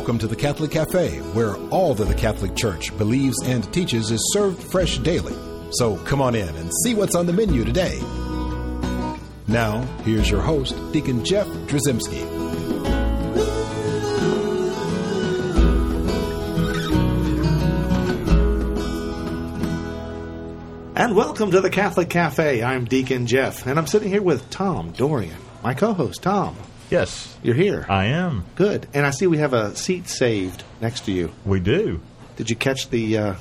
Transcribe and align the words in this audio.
Welcome 0.00 0.18
to 0.20 0.28
the 0.28 0.34
Catholic 0.34 0.70
Cafe, 0.70 1.18
where 1.34 1.56
all 1.68 1.94
that 1.94 2.06
the 2.06 2.14
Catholic 2.14 2.56
Church 2.56 2.96
believes 2.96 3.36
and 3.44 3.70
teaches 3.70 4.10
is 4.10 4.32
served 4.32 4.62
fresh 4.62 4.96
daily. 4.96 5.34
So 5.72 5.98
come 6.04 6.22
on 6.22 6.34
in 6.34 6.48
and 6.48 6.70
see 6.82 6.94
what's 6.94 7.14
on 7.14 7.26
the 7.26 7.34
menu 7.34 7.66
today. 7.66 8.00
Now, 9.46 9.82
here's 10.02 10.30
your 10.30 10.40
host, 10.40 10.74
Deacon 10.92 11.22
Jeff 11.22 11.46
Drzymski. 11.46 12.22
And 20.96 21.14
welcome 21.14 21.50
to 21.50 21.60
the 21.60 21.70
Catholic 21.70 22.08
Cafe. 22.08 22.62
I'm 22.62 22.86
Deacon 22.86 23.26
Jeff, 23.26 23.66
and 23.66 23.78
I'm 23.78 23.86
sitting 23.86 24.08
here 24.08 24.22
with 24.22 24.48
Tom 24.48 24.92
Dorian, 24.92 25.36
my 25.62 25.74
co 25.74 25.92
host. 25.92 26.22
Tom, 26.22 26.56
Yes, 26.90 27.36
you're 27.42 27.54
here. 27.54 27.86
I 27.88 28.06
am. 28.06 28.44
Good. 28.56 28.86
And 28.92 29.06
I 29.06 29.10
see 29.10 29.26
we 29.26 29.38
have 29.38 29.52
a 29.52 29.74
seat 29.76 30.08
saved 30.08 30.64
next 30.80 31.04
to 31.06 31.12
you. 31.12 31.30
We 31.44 31.60
do. 31.60 32.00
Did 32.36 32.50
you 32.50 32.56
catch 32.56 32.90
the 32.90 33.16
uh, 33.18 33.34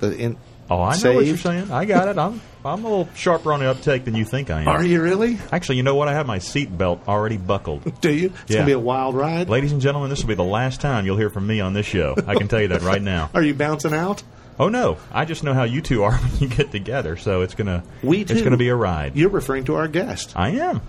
the 0.00 0.16
in? 0.16 0.36
Oh, 0.70 0.80
I 0.80 0.96
know 0.98 1.14
what 1.14 1.26
you're 1.26 1.36
saying. 1.36 1.70
I 1.70 1.84
got 1.84 2.08
it. 2.08 2.18
I'm 2.18 2.40
I'm 2.64 2.84
a 2.84 2.88
little 2.88 3.08
sharper 3.14 3.52
on 3.52 3.60
the 3.60 3.70
uptake 3.70 4.04
than 4.04 4.14
you 4.14 4.24
think 4.24 4.50
I 4.50 4.62
am. 4.62 4.68
Are 4.68 4.82
you 4.84 5.02
really? 5.02 5.38
Actually, 5.52 5.76
you 5.76 5.82
know 5.82 5.94
what? 5.94 6.08
I 6.08 6.14
have 6.14 6.26
my 6.26 6.38
seat 6.38 6.76
belt 6.76 7.02
already 7.06 7.36
buckled. 7.36 8.00
Do 8.00 8.10
you? 8.12 8.32
It's 8.42 8.50
Yeah. 8.50 8.56
gonna 8.58 8.66
be 8.66 8.72
a 8.72 8.78
wild 8.78 9.14
ride. 9.14 9.48
Ladies 9.48 9.72
and 9.72 9.80
gentlemen, 9.80 10.10
this 10.10 10.20
will 10.22 10.28
be 10.28 10.34
the 10.34 10.42
last 10.42 10.80
time 10.80 11.04
you'll 11.06 11.18
hear 11.18 11.30
from 11.30 11.46
me 11.46 11.60
on 11.60 11.72
this 11.74 11.86
show. 11.86 12.14
I 12.26 12.34
can 12.34 12.48
tell 12.48 12.60
you 12.60 12.68
that 12.68 12.82
right 12.82 13.02
now. 13.02 13.30
Are 13.34 13.42
you 13.42 13.54
bouncing 13.54 13.92
out? 13.94 14.22
Oh 14.58 14.68
no, 14.68 14.98
I 15.12 15.24
just 15.24 15.42
know 15.44 15.52
how 15.52 15.64
you 15.64 15.80
two 15.80 16.04
are 16.04 16.12
when 16.16 16.38
you 16.38 16.48
get 16.48 16.70
together, 16.70 17.16
so 17.16 17.42
it's 17.42 17.54
gonna 17.54 17.82
We 18.02 18.20
it's 18.20 18.40
gonna 18.42 18.56
be 18.56 18.68
a 18.68 18.76
ride. 18.76 19.16
You're 19.16 19.30
referring 19.30 19.64
to 19.64 19.74
our 19.76 19.88
guest. 19.88 20.32
I 20.36 20.50
am. 20.50 20.80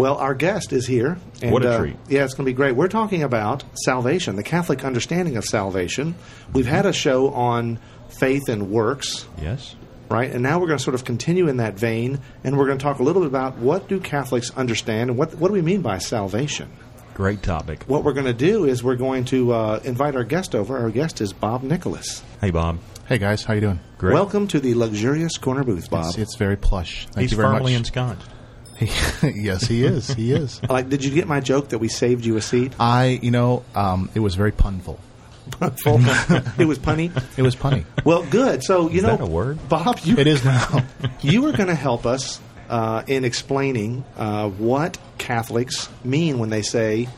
Well, 0.00 0.16
our 0.16 0.34
guest 0.34 0.72
is 0.72 0.86
here. 0.86 1.18
And, 1.42 1.52
What 1.52 1.64
a 1.64 1.72
uh, 1.72 1.78
treat. 1.78 1.96
Yeah, 2.08 2.24
it's 2.24 2.34
going 2.34 2.46
to 2.46 2.50
be 2.50 2.54
great. 2.56 2.74
We're 2.74 2.88
talking 2.88 3.22
about 3.22 3.64
salvation, 3.84 4.36
the 4.36 4.42
Catholic 4.42 4.84
understanding 4.84 5.36
of 5.36 5.44
salvation. 5.44 6.14
We've 6.52 6.66
had 6.66 6.86
a 6.86 6.92
show 6.92 7.30
on 7.30 7.78
faith 8.08 8.48
and 8.48 8.70
works. 8.70 9.26
Yes. 9.40 9.76
right? 10.08 10.30
And 10.30 10.42
now 10.42 10.58
we're 10.58 10.66
going 10.66 10.78
to 10.78 10.82
sort 10.82 10.94
of 10.94 11.04
continue 11.04 11.48
in 11.48 11.58
that 11.58 11.74
vein, 11.78 12.20
and 12.44 12.58
we're 12.58 12.66
going 12.66 12.78
to 12.78 12.82
talk 12.82 12.98
a 12.98 13.02
little 13.02 13.22
bit 13.22 13.28
about 13.28 13.58
what 13.58 13.88
do 13.88 14.00
Catholics 14.00 14.50
understand 14.56 15.10
and 15.10 15.18
what 15.18 15.34
what 15.34 15.48
do 15.48 15.54
we 15.54 15.62
mean 15.62 15.82
by 15.82 15.98
salvation. 15.98 16.70
Great 17.14 17.42
topic. 17.42 17.84
What 17.86 18.02
we're 18.02 18.14
going 18.14 18.26
to 18.26 18.32
do 18.32 18.64
is 18.64 18.82
we're 18.82 18.96
going 18.96 19.26
to 19.26 19.52
uh, 19.52 19.80
invite 19.84 20.16
our 20.16 20.24
guest 20.24 20.54
over. 20.54 20.78
Our 20.78 20.90
guest 20.90 21.20
is 21.20 21.34
Bob 21.34 21.62
Nicholas. 21.62 22.22
Hey, 22.40 22.50
Bob. 22.50 22.78
Hey 23.06 23.18
guys, 23.18 23.44
how 23.44 23.54
you 23.54 23.60
doing? 23.60 23.80
Great. 23.98 24.14
Welcome 24.14 24.46
to 24.48 24.60
the 24.60 24.74
luxurious 24.74 25.36
corner 25.36 25.64
booth, 25.64 25.90
Bob. 25.90 26.06
It's, 26.06 26.18
it's 26.18 26.36
very 26.36 26.56
plush. 26.56 27.06
Thank 27.08 27.22
He's 27.22 27.32
you 27.32 27.36
very 27.36 27.48
firmly 27.48 27.72
much. 27.72 27.80
ensconced. 27.80 28.26
yes, 29.22 29.66
he 29.66 29.84
is. 29.84 30.08
He 30.08 30.32
is. 30.32 30.60
like, 30.68 30.88
did 30.88 31.04
you 31.04 31.10
get 31.10 31.28
my 31.28 31.40
joke 31.40 31.68
that 31.70 31.78
we 31.78 31.88
saved 31.88 32.24
you 32.24 32.36
a 32.36 32.40
seat? 32.40 32.72
I, 32.80 33.18
you 33.22 33.30
know, 33.30 33.64
um, 33.74 34.10
it 34.14 34.20
was 34.20 34.34
very 34.34 34.52
punful. 34.52 34.98
Punful. 35.52 35.98
it 36.58 36.66
was 36.66 36.78
punny. 36.78 37.10
It 37.36 37.42
was 37.42 37.56
punny. 37.56 37.84
Well, 38.04 38.24
good. 38.24 38.62
So 38.62 38.88
you 38.88 38.98
Is 38.98 39.02
know, 39.02 39.16
that 39.16 39.20
a 39.20 39.26
word? 39.26 39.58
Bob, 39.68 39.98
you 40.04 40.16
it 40.16 40.26
is 40.26 40.44
now. 40.44 40.84
you 41.20 41.46
are 41.46 41.52
going 41.52 41.68
to 41.68 41.74
help 41.74 42.06
us 42.06 42.40
uh, 42.68 43.02
in 43.06 43.24
explaining 43.24 44.04
uh, 44.16 44.48
what 44.48 44.96
Catholics 45.18 45.88
mean 46.04 46.38
when 46.38 46.50
they 46.50 46.62
say 46.62 47.08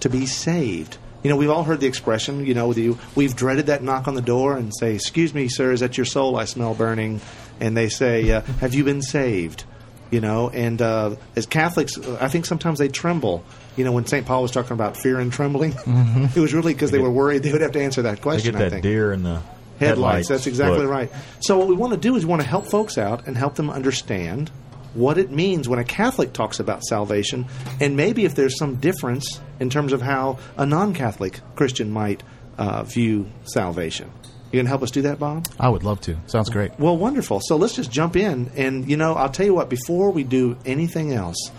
to 0.00 0.08
be 0.08 0.26
saved. 0.26 0.96
You 1.22 1.30
know, 1.30 1.36
we've 1.36 1.50
all 1.50 1.64
heard 1.64 1.80
the 1.80 1.86
expression. 1.86 2.46
You 2.46 2.54
know, 2.54 2.72
the, 2.72 2.96
we've 3.14 3.36
dreaded 3.36 3.66
that 3.66 3.82
knock 3.82 4.08
on 4.08 4.14
the 4.14 4.22
door 4.22 4.56
and 4.56 4.72
say, 4.74 4.94
"Excuse 4.94 5.34
me, 5.34 5.48
sir, 5.48 5.72
is 5.72 5.80
that 5.80 5.96
your 5.96 6.06
soul 6.06 6.36
I 6.36 6.44
smell 6.46 6.74
burning?" 6.74 7.20
And 7.60 7.76
they 7.76 7.88
say, 7.88 8.30
uh, 8.30 8.40
"Have 8.60 8.74
you 8.74 8.84
been 8.84 9.02
saved?" 9.02 9.64
You 10.10 10.20
know, 10.20 10.50
and 10.50 10.80
uh, 10.80 11.16
as 11.34 11.46
Catholics, 11.46 11.98
I 11.98 12.28
think 12.28 12.46
sometimes 12.46 12.78
they 12.78 12.88
tremble. 12.88 13.42
You 13.76 13.84
know, 13.84 13.92
when 13.92 14.06
St. 14.06 14.24
Paul 14.24 14.42
was 14.42 14.52
talking 14.52 14.72
about 14.72 14.96
fear 14.96 15.18
and 15.18 15.32
trembling, 15.32 15.74
it 15.86 16.36
was 16.40 16.54
really 16.54 16.72
because 16.74 16.90
they 16.92 16.98
were 17.00 17.10
worried 17.10 17.42
they 17.42 17.52
would 17.52 17.60
have 17.60 17.72
to 17.72 17.82
answer 17.82 18.02
that 18.02 18.16
They 18.16 18.22
question. 18.22 18.52
get 18.52 18.60
I 18.60 18.64
that 18.64 18.70
think 18.70 18.82
deer 18.84 19.12
in 19.12 19.22
the 19.24 19.42
headlights. 19.80 20.28
That's 20.28 20.46
exactly 20.46 20.78
look. 20.82 20.90
right. 20.90 21.12
So 21.40 21.58
what 21.58 21.66
we 21.68 21.74
want 21.74 21.92
to 21.92 21.98
do 21.98 22.14
is 22.16 22.24
we 22.24 22.30
want 22.30 22.40
to 22.42 22.48
help 22.48 22.66
folks 22.66 22.96
out 22.98 23.26
and 23.26 23.36
help 23.36 23.56
them 23.56 23.68
understand 23.68 24.50
what 24.94 25.18
it 25.18 25.30
means 25.30 25.68
when 25.68 25.78
a 25.78 25.84
Catholic 25.84 26.32
talks 26.32 26.58
about 26.60 26.82
salvation, 26.84 27.44
and 27.80 27.96
maybe 27.96 28.24
if 28.24 28.34
there's 28.34 28.56
some 28.58 28.76
difference 28.76 29.40
in 29.60 29.68
terms 29.68 29.92
of 29.92 30.00
how 30.00 30.38
a 30.56 30.64
non-Catholic 30.64 31.40
Christian 31.56 31.90
might 31.90 32.22
uh, 32.56 32.82
view 32.84 33.26
salvation. 33.44 34.10
You 34.52 34.60
gonna 34.60 34.68
help 34.68 34.82
us 34.82 34.90
do 34.90 35.02
that, 35.02 35.18
Bob? 35.18 35.46
I 35.58 35.68
would 35.68 35.82
love 35.82 36.00
to. 36.02 36.16
Sounds 36.26 36.50
great. 36.50 36.78
Well, 36.78 36.96
wonderful. 36.96 37.40
So 37.42 37.56
let's 37.56 37.74
just 37.74 37.90
jump 37.90 38.16
in, 38.16 38.50
and 38.56 38.88
you 38.88 38.96
know, 38.96 39.14
I'll 39.14 39.28
tell 39.30 39.46
you 39.46 39.54
what. 39.54 39.68
Before 39.68 40.10
we 40.10 40.24
do 40.24 40.56
anything 40.64 41.12
else, 41.12 41.50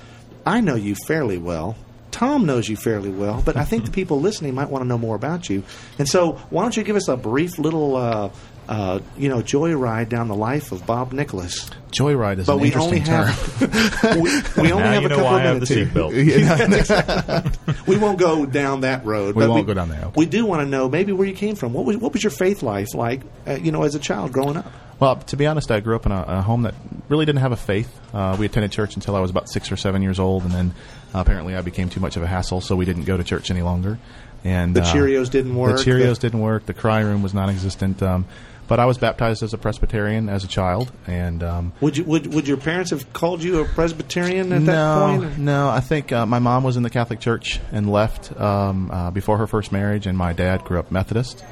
I 0.45 0.61
know 0.61 0.75
you 0.75 0.95
fairly 1.05 1.37
well. 1.37 1.75
Tom 2.11 2.45
knows 2.45 2.67
you 2.67 2.77
fairly 2.77 3.11
well, 3.11 3.43
but 3.45 3.57
I 3.57 3.65
think 3.65 3.85
the 3.85 3.91
people 3.99 4.19
listening 4.21 4.55
might 4.55 4.69
want 4.69 4.83
to 4.83 4.87
know 4.87 4.97
more 4.97 5.15
about 5.15 5.49
you. 5.49 5.63
And 5.99 6.07
so, 6.07 6.33
why 6.49 6.63
don't 6.63 6.75
you 6.75 6.83
give 6.83 6.95
us 6.95 7.07
a 7.09 7.17
brief 7.17 7.59
little, 7.59 7.95
uh, 7.95 8.29
uh, 8.67 8.99
you 9.17 9.29
know, 9.29 9.37
joyride 9.41 10.09
down 10.09 10.27
the 10.27 10.35
life 10.35 10.71
of 10.71 10.85
Bob 10.85 11.13
Nicholas? 11.13 11.69
Joyride 11.91 12.39
is 12.39 12.47
But 12.47 12.55
an 12.55 12.59
we 12.61 12.67
interesting 12.67 12.99
only 12.99 13.05
term. 13.05 13.25
have 13.27 14.15
we, 14.57 14.61
we 14.63 14.71
only 14.73 14.83
Now 14.83 14.91
have 14.91 15.01
you 15.03 15.07
a 15.07 15.09
couple 15.09 15.23
why 15.25 15.41
I 15.41 15.43
of 15.45 15.61
have 15.61 15.67
the 15.67 15.75
minutes 15.75 16.89
here. 16.89 16.97
seatbelt. 16.97 17.77
We 17.87 17.97
won't 17.97 18.19
go 18.19 18.45
down 18.45 18.81
that 18.81 19.05
road. 19.05 19.35
We 19.35 19.43
but 19.43 19.49
won't 19.49 19.67
go 19.67 19.73
down 19.73 19.89
that 19.89 20.03
road. 20.03 20.15
We 20.17 20.25
do 20.25 20.45
want 20.45 20.61
to 20.61 20.65
know 20.67 20.89
maybe 20.89 21.13
where 21.13 21.27
you 21.27 21.33
came 21.33 21.55
from. 21.55 21.71
What 21.73 21.85
was 21.85 21.97
what 21.97 22.11
was 22.13 22.23
your 22.23 22.31
faith 22.31 22.61
life 22.63 22.93
like? 22.93 23.21
Uh, 23.47 23.53
you 23.53 23.71
know, 23.71 23.83
as 23.83 23.95
a 23.95 23.99
child 23.99 24.33
growing 24.33 24.57
up. 24.57 24.71
Well, 24.99 25.15
to 25.17 25.37
be 25.37 25.45
honest, 25.45 25.69
I 25.71 25.79
grew 25.79 25.95
up 25.95 26.05
in 26.05 26.11
a, 26.11 26.21
a 26.27 26.41
home 26.41 26.63
that 26.63 26.73
really 27.07 27.25
didn't 27.25 27.41
have 27.41 27.51
a 27.51 27.57
faith. 27.57 27.97
Uh, 28.13 28.35
we 28.37 28.45
attended 28.47 28.71
church 28.71 28.95
until 28.95 29.15
I 29.15 29.19
was 29.19 29.29
about 29.31 29.47
six 29.49 29.71
or 29.71 29.77
seven 29.77 30.01
years 30.01 30.19
old, 30.19 30.43
and 30.43 30.51
then 30.51 30.73
uh, 31.13 31.19
apparently 31.19 31.55
I 31.55 31.61
became 31.61 31.87
too 31.89 31.99
much 31.99 32.17
of 32.17 32.23
a 32.23 32.27
hassle, 32.27 32.61
so 32.61 32.75
we 32.75 32.83
didn't 32.85 33.03
go 33.05 33.15
to 33.15 33.23
church 33.23 33.51
any 33.51 33.61
longer. 33.61 33.99
And 34.43 34.75
The 34.75 34.81
uh, 34.81 34.85
Cheerios 34.93 35.29
didn't 35.29 35.55
work, 35.55 35.77
The 35.77 35.83
Cheerios 35.83 36.15
the- 36.15 36.21
didn't 36.29 36.41
work. 36.41 36.65
The 36.65 36.73
cry 36.73 37.01
room 37.01 37.21
was 37.23 37.33
non-existent. 37.33 38.01
Um, 38.01 38.25
but 38.67 38.79
I 38.79 38.85
was 38.85 38.97
baptized 38.97 39.43
as 39.43 39.53
a 39.53 39.57
Presbyterian 39.57 40.29
as 40.29 40.43
a 40.43 40.47
child, 40.47 40.91
and 41.05 41.41
um, 41.43 41.73
Would 41.81 41.97
you 41.97 42.03
would 42.03 42.33
would 42.33 42.47
your 42.47 42.57
parents 42.57 42.91
have 42.91 43.11
called 43.13 43.43
you 43.43 43.61
a 43.61 43.65
Presbyterian 43.65 44.51
at 44.51 44.61
no, 44.61 44.71
that 44.71 45.19
point? 45.19 45.37
No, 45.37 45.69
I 45.69 45.79
think 45.79 46.11
uh, 46.11 46.25
my 46.25 46.39
mom 46.39 46.63
was 46.63 46.77
in 46.77 46.83
the 46.83 46.89
Catholic 46.89 47.19
Church 47.19 47.59
and 47.71 47.91
left 47.91 48.35
um, 48.39 48.91
uh, 48.91 49.11
before 49.11 49.37
her 49.37 49.47
first 49.47 49.71
marriage, 49.71 50.05
and 50.05 50.17
my 50.17 50.33
dad 50.33 50.63
grew 50.63 50.79
up 50.79 50.91
Methodist. 50.91 51.43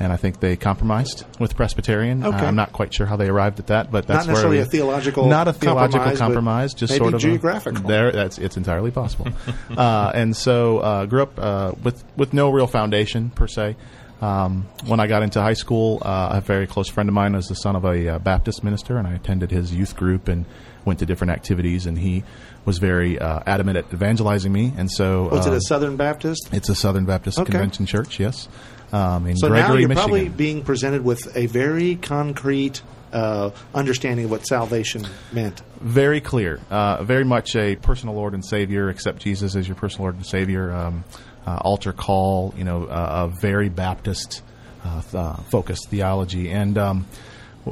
And 0.00 0.12
I 0.12 0.16
think 0.16 0.40
they 0.40 0.56
compromised 0.56 1.24
with 1.38 1.54
Presbyterian. 1.54 2.24
Okay. 2.24 2.36
Uh, 2.36 2.46
I'm 2.46 2.56
not 2.56 2.72
quite 2.72 2.92
sure 2.92 3.06
how 3.06 3.14
they 3.14 3.28
arrived 3.28 3.60
at 3.60 3.68
that, 3.68 3.92
but 3.92 4.08
that's 4.08 4.26
Not 4.26 4.32
necessarily 4.32 4.58
a 4.58 4.64
theological 4.64 5.28
not 5.28 5.46
a 5.46 5.52
theological 5.52 6.00
compromise, 6.00 6.18
compromise, 6.18 6.74
just 6.74 6.96
sort 6.96 7.14
of 7.14 7.24
a- 7.24 7.82
there, 7.86 8.10
that's 8.10 8.38
it's 8.38 8.56
entirely 8.56 8.90
possible. 8.90 9.28
uh, 9.76 10.10
and 10.12 10.36
so 10.36 10.78
uh, 10.78 11.06
grew 11.06 11.22
up 11.22 11.38
uh, 11.38 11.72
with 11.84 12.02
with 12.16 12.32
no 12.32 12.50
real 12.50 12.66
foundation 12.66 13.30
per 13.30 13.46
se. 13.46 13.76
Um, 14.20 14.66
when 14.86 15.00
I 15.00 15.06
got 15.06 15.22
into 15.22 15.40
high 15.40 15.52
school, 15.54 16.00
uh, 16.02 16.30
a 16.34 16.40
very 16.40 16.66
close 16.66 16.88
friend 16.88 17.08
of 17.08 17.14
mine 17.14 17.34
was 17.34 17.48
the 17.48 17.54
son 17.54 17.76
of 17.76 17.84
a 17.84 18.08
uh, 18.14 18.18
Baptist 18.18 18.64
minister, 18.64 18.96
and 18.96 19.06
I 19.06 19.14
attended 19.14 19.50
his 19.50 19.74
youth 19.74 19.96
group 19.96 20.28
and 20.28 20.46
went 20.84 20.98
to 21.00 21.06
different 21.06 21.32
activities. 21.32 21.84
And 21.86 21.98
he 21.98 22.24
was 22.64 22.78
very 22.78 23.18
uh, 23.18 23.40
adamant 23.46 23.76
at 23.78 23.92
evangelizing 23.92 24.52
me. 24.52 24.72
And 24.78 24.90
so, 24.90 25.28
Was 25.28 25.46
it 25.46 25.52
a 25.52 25.60
Southern 25.60 25.96
Baptist? 25.96 26.48
it's 26.52 26.68
a 26.70 26.74
Southern 26.74 27.04
Baptist 27.04 27.38
Okay. 27.38 27.50
Convention 27.50 27.84
church, 27.86 28.18
yes, 28.18 28.48
um, 28.92 29.26
in 29.26 29.36
So 29.36 29.48
Gregory, 29.48 29.68
now 29.74 29.78
you're 29.80 29.88
Michigan. 29.88 29.96
probably 30.10 30.28
being 30.30 30.62
presented 30.64 31.04
with 31.04 31.36
a 31.36 31.46
very 31.46 31.96
concrete 31.96 32.82
uh, 33.12 33.50
understanding 33.74 34.24
of 34.26 34.30
what 34.30 34.46
salvation 34.46 35.06
meant. 35.32 35.60
very 35.80 36.20
clear, 36.20 36.60
uh, 36.70 37.02
very 37.04 37.24
much 37.24 37.54
a 37.56 37.76
personal 37.76 38.14
Lord 38.14 38.32
and 38.34 38.44
Savior. 38.44 38.88
Accept 38.88 39.20
Jesus 39.20 39.54
as 39.54 39.68
your 39.68 39.76
personal 39.76 40.04
Lord 40.04 40.16
and 40.16 40.26
Savior. 40.26 40.72
Um, 40.72 41.04
uh, 41.10 41.18
altar 41.52 41.92
call, 41.92 42.54
you 42.56 42.64
know, 42.64 42.84
uh, 42.84 43.28
a 43.30 43.40
very 43.40 43.68
Baptist 43.68 44.42
uh, 44.84 45.00
th- 45.02 45.14
uh, 45.14 45.34
focused 45.50 45.88
theology, 45.88 46.50
and 46.50 46.76
um, 46.78 47.06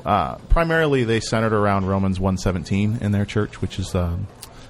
uh, 0.05 0.37
primarily 0.49 1.05
they 1.05 1.21
centered 1.21 1.53
around 1.53 1.87
Romans 1.87 2.19
one 2.19 2.39
seventeen 2.39 2.99
in 3.01 3.13
their 3.13 3.25
church, 3.25 3.61
which 3.61 3.79
is 3.79 3.95
um, 3.95 4.27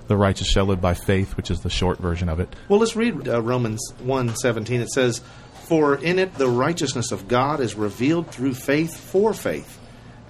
the 0.08 0.16
righteous 0.16 0.48
shall 0.48 0.66
live 0.66 0.80
by 0.80 0.94
faith, 0.94 1.36
which 1.36 1.50
is 1.50 1.60
the 1.60 1.70
short 1.70 1.98
version 1.98 2.28
of 2.28 2.40
it. 2.40 2.54
Well, 2.68 2.80
let's 2.80 2.96
read 2.96 3.28
uh, 3.28 3.40
Romans 3.40 3.80
1.17. 4.02 4.80
It 4.80 4.90
says, 4.90 5.20
For 5.52 5.94
in 5.96 6.18
it 6.18 6.34
the 6.34 6.48
righteousness 6.48 7.12
of 7.12 7.28
God 7.28 7.60
is 7.60 7.74
revealed 7.74 8.30
through 8.30 8.54
faith 8.54 8.94
for 8.94 9.32
faith. 9.32 9.78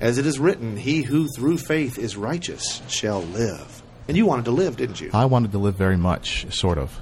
As 0.01 0.19
it 0.19 0.27
is 0.27 0.39
written, 0.39 0.77
He 0.77 1.03
who 1.03 1.29
through 1.29 1.59
faith 1.59 1.99
is 1.99 2.17
righteous 2.17 2.83
shall 2.89 3.23
live. 3.23 3.83
And 4.09 4.17
you 4.17 4.27
wanted 4.27 4.47
to 4.47 4.51
live, 4.51 4.77
didn't 4.77 5.01
you? 5.01 5.11
I 5.15 5.25
wanted 5.27 5.53
to 5.53 5.59
live 5.59 5.77
very 5.77 5.97
much, 5.97 6.53
sort 6.55 6.79
of. 6.79 7.01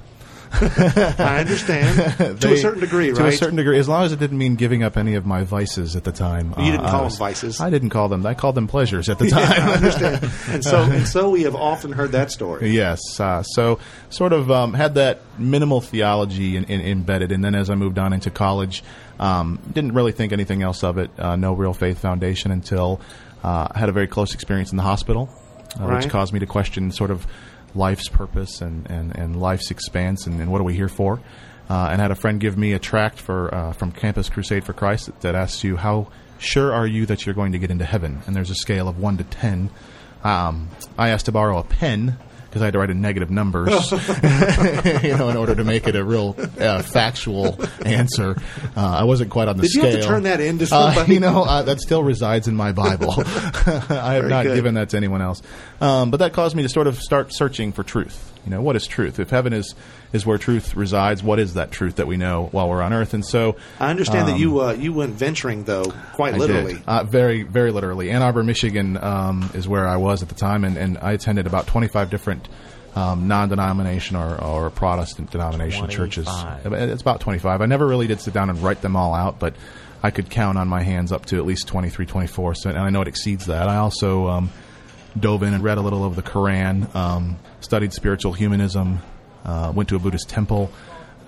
I 0.61 1.39
understand. 1.39 2.39
to 2.41 2.53
a 2.53 2.57
certain 2.57 2.79
degree, 2.81 3.07
To 3.13 3.21
right? 3.23 3.33
a 3.33 3.37
certain 3.37 3.55
degree, 3.55 3.79
as 3.79 3.87
long 3.87 4.03
as 4.03 4.11
it 4.11 4.19
didn't 4.19 4.37
mean 4.37 4.55
giving 4.55 4.83
up 4.83 4.97
any 4.97 5.15
of 5.15 5.25
my 5.25 5.43
vices 5.43 5.95
at 5.95 6.03
the 6.03 6.11
time. 6.11 6.53
You 6.57 6.71
didn't 6.71 6.85
uh, 6.85 6.91
call 6.91 7.05
I 7.05 7.07
them 7.09 7.17
vices. 7.17 7.61
I 7.61 7.69
didn't 7.69 7.89
call 7.89 8.09
them. 8.09 8.25
I 8.25 8.33
called 8.33 8.55
them 8.55 8.67
pleasures 8.67 9.09
at 9.09 9.17
the 9.19 9.25
Yeah, 9.29 9.39
time. 9.39 9.69
I 9.69 9.73
understand. 9.75 10.31
And 10.49 10.63
so, 10.63 10.81
and 10.81 11.07
so 11.07 11.29
we 11.29 11.43
have 11.43 11.55
often 11.55 11.91
heard 11.91 12.11
that 12.13 12.31
story. 12.31 12.69
Yes. 12.81 13.19
Uh, 13.19 13.43
so 13.43 13.79
sort 14.09 14.33
of 14.33 14.49
um, 14.51 14.73
had 14.73 14.95
that 14.95 15.21
minimal 15.39 15.81
theology 15.81 16.55
in, 16.57 16.63
in, 16.65 16.81
embedded, 16.81 17.31
and 17.31 17.43
then 17.43 17.55
as 17.55 17.69
I 17.69 17.75
moved 17.75 17.97
on 17.99 18.13
into 18.13 18.29
college, 18.31 18.83
um, 19.19 19.59
didn't 19.71 19.93
really 19.93 20.11
think 20.11 20.33
anything 20.33 20.61
else 20.63 20.83
of 20.83 20.97
it. 20.97 21.11
Uh, 21.17 21.35
no 21.35 21.53
real 21.53 21.73
faith 21.73 21.99
foundation 21.99 22.51
until 22.51 22.99
uh, 23.43 23.67
I 23.71 23.79
had 23.79 23.89
a 23.89 23.91
very 23.91 24.07
close 24.07 24.33
experience 24.33 24.71
in 24.71 24.77
the 24.77 24.83
hospital, 24.83 25.29
uh, 25.79 25.85
Right. 25.85 26.03
which 26.03 26.11
caused 26.11 26.33
me 26.33 26.39
to 26.39 26.45
question 26.45 26.91
sort 26.91 27.11
of 27.11 27.25
life's 27.75 28.09
purpose 28.09 28.61
and, 28.61 28.89
and, 28.89 29.15
and 29.17 29.39
life's 29.39 29.71
expanse 29.71 30.27
and, 30.27 30.41
and 30.41 30.51
what 30.51 30.61
are 30.61 30.65
we 30.65 30.75
here 30.75 30.89
for. 30.89 31.19
uh, 31.71 31.87
and 31.89 32.01
had 32.01 32.11
a 32.11 32.15
friend 32.15 32.41
give 32.41 32.57
me 32.57 32.73
a 32.73 32.79
tract 32.79 33.17
for 33.17 33.53
uh, 33.55 33.71
from 33.71 33.93
Campus 33.93 34.27
Crusade 34.27 34.65
for 34.65 34.73
Christ 34.73 35.05
that, 35.05 35.21
that 35.21 35.35
asks 35.35 35.63
you 35.63 35.77
how 35.77 36.07
sure 36.37 36.73
are 36.73 36.85
you 36.85 37.05
that 37.05 37.25
you're 37.25 37.33
going 37.33 37.53
to 37.53 37.59
get 37.59 37.71
into 37.71 37.85
heaven, 37.85 38.21
and 38.27 38.35
there's 38.35 38.49
a 38.49 38.55
scale 38.55 38.89
of 38.89 38.99
one 38.99 39.15
to 39.17 39.23
ten. 39.23 39.69
Um, 40.21 40.69
I 40.97 41.09
asked 41.09 41.27
to 41.27 41.31
borrow 41.31 41.57
a 41.59 41.63
pen 41.63 42.17
because 42.51 42.61
I 42.61 42.65
had 42.65 42.73
to 42.73 42.79
write 42.79 42.89
in 42.89 42.99
negative 42.99 43.31
numbers, 43.31 43.69
you 43.91 45.17
know, 45.17 45.29
in 45.29 45.37
order 45.37 45.55
to 45.55 45.63
make 45.63 45.87
it 45.87 45.95
a 45.95 46.03
real 46.03 46.35
uh, 46.59 46.81
factual 46.81 47.57
answer. 47.85 48.35
Uh, 48.75 48.81
I 48.99 49.05
wasn't 49.05 49.31
quite 49.31 49.47
on 49.47 49.55
the 49.55 49.63
Did 49.63 49.73
you 49.73 49.81
have 49.83 49.93
to 49.93 50.01
turn 50.03 50.23
that 50.23 50.41
in 50.41 50.57
to 50.59 50.65
Uh, 50.65 50.67
somebody? 50.93 51.13
you 51.13 51.19
know, 51.21 51.43
uh, 51.43 51.61
that 51.63 51.79
still 51.79 52.03
resides 52.03 52.49
in 52.49 52.55
my 52.57 52.73
Bible. 52.73 53.13
I 53.17 53.21
have 53.21 53.87
Very 53.87 54.29
not 54.29 54.43
good. 54.43 54.55
given 54.55 54.73
that 54.73 54.89
to 54.89 54.97
anyone 54.97 55.21
else. 55.21 55.41
Um, 55.79 56.11
but 56.11 56.17
that 56.17 56.33
caused 56.33 56.55
me 56.57 56.63
to 56.63 56.69
sort 56.69 56.87
of 56.87 56.99
start 56.99 57.33
searching 57.33 57.71
for 57.71 57.83
truth. 57.83 58.27
You 58.45 58.51
know, 58.51 58.61
what 58.61 58.75
is 58.75 58.87
truth? 58.87 59.19
If 59.19 59.29
heaven 59.29 59.53
is 59.53 59.75
is 60.13 60.25
where 60.25 60.37
truth 60.37 60.75
resides, 60.75 61.21
what 61.21 61.39
is 61.39 61.53
that 61.53 61.71
truth 61.71 61.97
that 61.97 62.07
we 62.07 62.17
know 62.17 62.47
while 62.51 62.69
we're 62.69 62.81
on 62.81 62.91
earth? 62.91 63.13
And 63.13 63.25
so, 63.25 63.55
I 63.79 63.89
understand 63.89 64.27
that 64.27 64.33
um, 64.33 64.39
you 64.41 64.61
uh, 64.61 64.73
you 64.73 64.93
went 64.93 65.13
venturing 65.13 65.63
though, 65.63 65.93
quite 66.13 66.33
I 66.33 66.37
literally. 66.37 66.73
did. 66.73 66.83
Uh, 66.87 67.03
very, 67.03 67.43
very 67.43 67.71
literally. 67.71 68.09
Ann 68.09 68.23
Arbor, 68.23 68.43
Michigan 68.43 68.97
um, 68.97 69.51
is 69.53 69.67
where 69.67 69.87
I 69.87 69.97
was 69.97 70.23
at 70.23 70.29
the 70.29 70.35
time, 70.35 70.63
and, 70.63 70.77
and 70.77 70.97
I 70.97 71.11
attended 71.11 71.45
about 71.45 71.67
25 71.67 72.09
different 72.09 72.47
um, 72.95 73.27
non-denomination 73.27 74.15
or, 74.15 74.41
or 74.43 74.69
Protestant 74.69 75.31
denomination 75.31 75.87
churches. 75.89 76.27
It's 76.65 77.01
about 77.01 77.21
25. 77.21 77.61
I 77.61 77.65
never 77.65 77.87
really 77.87 78.07
did 78.07 78.19
sit 78.19 78.33
down 78.33 78.49
and 78.49 78.59
write 78.59 78.81
them 78.81 78.95
all 78.95 79.13
out, 79.13 79.39
but 79.39 79.55
I 80.03 80.11
could 80.11 80.29
count 80.29 80.57
on 80.57 80.67
my 80.67 80.81
hands 80.81 81.11
up 81.11 81.25
to 81.27 81.37
at 81.37 81.45
least 81.45 81.67
23, 81.67 82.05
24, 82.05 82.55
so, 82.55 82.69
and 82.69 82.79
I 82.79 82.89
know 82.89 83.01
it 83.01 83.07
exceeds 83.07 83.45
that. 83.45 83.69
I 83.69 83.77
also 83.77 84.27
um, 84.27 84.49
dove 85.19 85.43
in 85.43 85.53
and 85.53 85.63
read 85.63 85.77
a 85.77 85.81
little 85.81 86.03
of 86.05 86.15
the 86.15 86.23
Quran, 86.23 86.93
um, 86.95 87.37
studied 87.59 87.93
spiritual 87.93 88.33
humanism, 88.33 88.99
uh, 89.45 89.71
went 89.75 89.89
to 89.89 89.95
a 89.95 89.99
Buddhist 89.99 90.29
temple, 90.29 90.71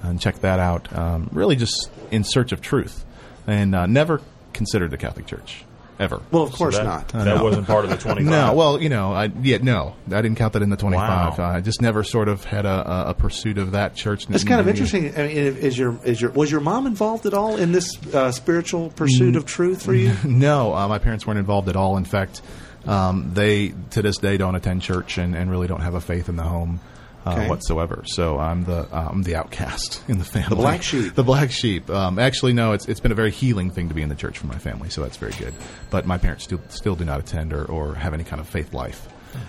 and 0.01 0.19
checked 0.19 0.41
that 0.41 0.59
out. 0.59 0.91
Um, 0.95 1.30
really, 1.31 1.56
just 1.56 1.89
in 2.12 2.24
search 2.24 2.51
of 2.51 2.62
truth, 2.62 3.06
and 3.47 3.74
uh, 3.75 3.85
never 3.85 4.21
considered 4.53 4.91
the 4.91 4.97
Catholic 4.97 5.25
Church 5.25 5.63
ever. 6.00 6.21
Well, 6.31 6.44
of 6.44 6.51
course 6.53 6.75
that, 6.75 6.83
not. 6.85 7.07
That 7.09 7.41
wasn't 7.44 7.68
part 7.68 7.85
of 7.85 7.91
the 7.91 7.97
25. 8.03 8.30
No, 8.30 8.53
well, 8.53 8.81
you 8.81 8.89
know, 8.89 9.13
I, 9.13 9.25
yeah, 9.41 9.57
no, 9.62 9.95
I 10.07 10.21
didn't 10.21 10.35
count 10.38 10.53
that 10.53 10.62
in 10.62 10.69
the 10.69 10.75
twenty-five. 10.77 11.38
Wow. 11.38 11.50
I 11.51 11.62
just 11.62 11.81
never 11.81 12.03
sort 12.03 12.27
of 12.27 12.44
had 12.44 12.65
a, 12.65 12.91
a, 12.91 13.09
a 13.09 13.13
pursuit 13.13 13.57
of 13.57 13.71
that 13.71 13.95
church. 13.95 14.25
It's 14.30 14.44
kind 14.44 14.59
of 14.59 14.68
interesting. 14.68 15.13
I 15.15 15.27
mean, 15.27 15.35
is 15.38 15.77
your 15.77 15.97
is 16.03 16.19
your 16.21 16.31
was 16.31 16.51
your 16.51 16.62
mom 16.62 16.88
involved 16.88 17.25
at 17.25 17.33
all 17.33 17.56
in 17.57 17.71
this 17.71 17.89
uh, 18.13 18.31
spiritual 18.31 18.89
Mm. 18.89 18.95
pursuit 18.95 19.35
of 19.35 19.45
truth 19.45 19.83
for 19.83 19.94
you? 19.94 20.13
No, 20.25 20.74
uh, 20.75 20.88
my 20.88 20.97
parents 21.00 21.25
weren't 21.27 21.39
involved 21.39 21.69
at 21.69 21.75
all. 21.75 21.95
In 21.97 22.06
fact, 22.06 22.41
um, 22.85 23.31
they 23.33 23.74
to 23.91 24.01
this 24.01 24.18
day 24.18 24.38
don't 24.38 24.56
attend 24.56 24.81
church 24.81 25.18
and, 25.18 25.35
and 25.35 25.50
really 25.50 25.68
don't 25.68 25.81
have 25.81 25.94
a 25.95 26.01
faith 26.01 26.30
in 26.30 26.35
the 26.35 26.44
home 26.44 26.80
uh, 27.25 27.31
Okay. 27.31 27.47
whatsoever. 27.47 28.03
So 28.06 28.38
I'm 28.38 28.65
the 28.65 28.80
uh, 28.94 29.07
I'm 29.12 29.24
the 29.24 29.35
outcast 29.38 30.03
in 30.09 30.18
the 30.19 30.25
family, 30.25 30.50
The 30.50 30.56
black 30.57 30.81
sheep. 30.81 31.15
The 31.15 31.24
black 31.24 31.51
sheep. 31.51 31.89
Um, 31.89 32.19
actually, 32.19 32.51
no, 32.53 32.74
it's 32.74 32.88
it's 32.88 33.00
been 33.00 33.13
a 33.13 33.15
very 33.15 33.31
healing 33.31 33.69
thing 33.71 33.88
to 33.89 33.95
be 33.95 34.01
in 34.01 34.09
the 34.09 34.15
church 34.15 34.38
for 34.38 34.47
my 34.47 34.57
family, 34.57 34.89
so 34.89 35.01
that's 35.01 35.18
very 35.18 35.31
good. 35.33 35.53
But 35.89 36.06
my 36.06 36.18
parents 36.18 36.44
still 36.44 36.59
still 36.69 36.95
do 36.95 37.06
not 37.06 37.19
attend 37.21 37.53
or, 37.53 37.63
or 37.65 37.95
have 37.95 38.13
any 38.13 38.24
kind 38.25 38.41
of 38.41 38.47
faith 38.50 38.74
life. 38.74 39.07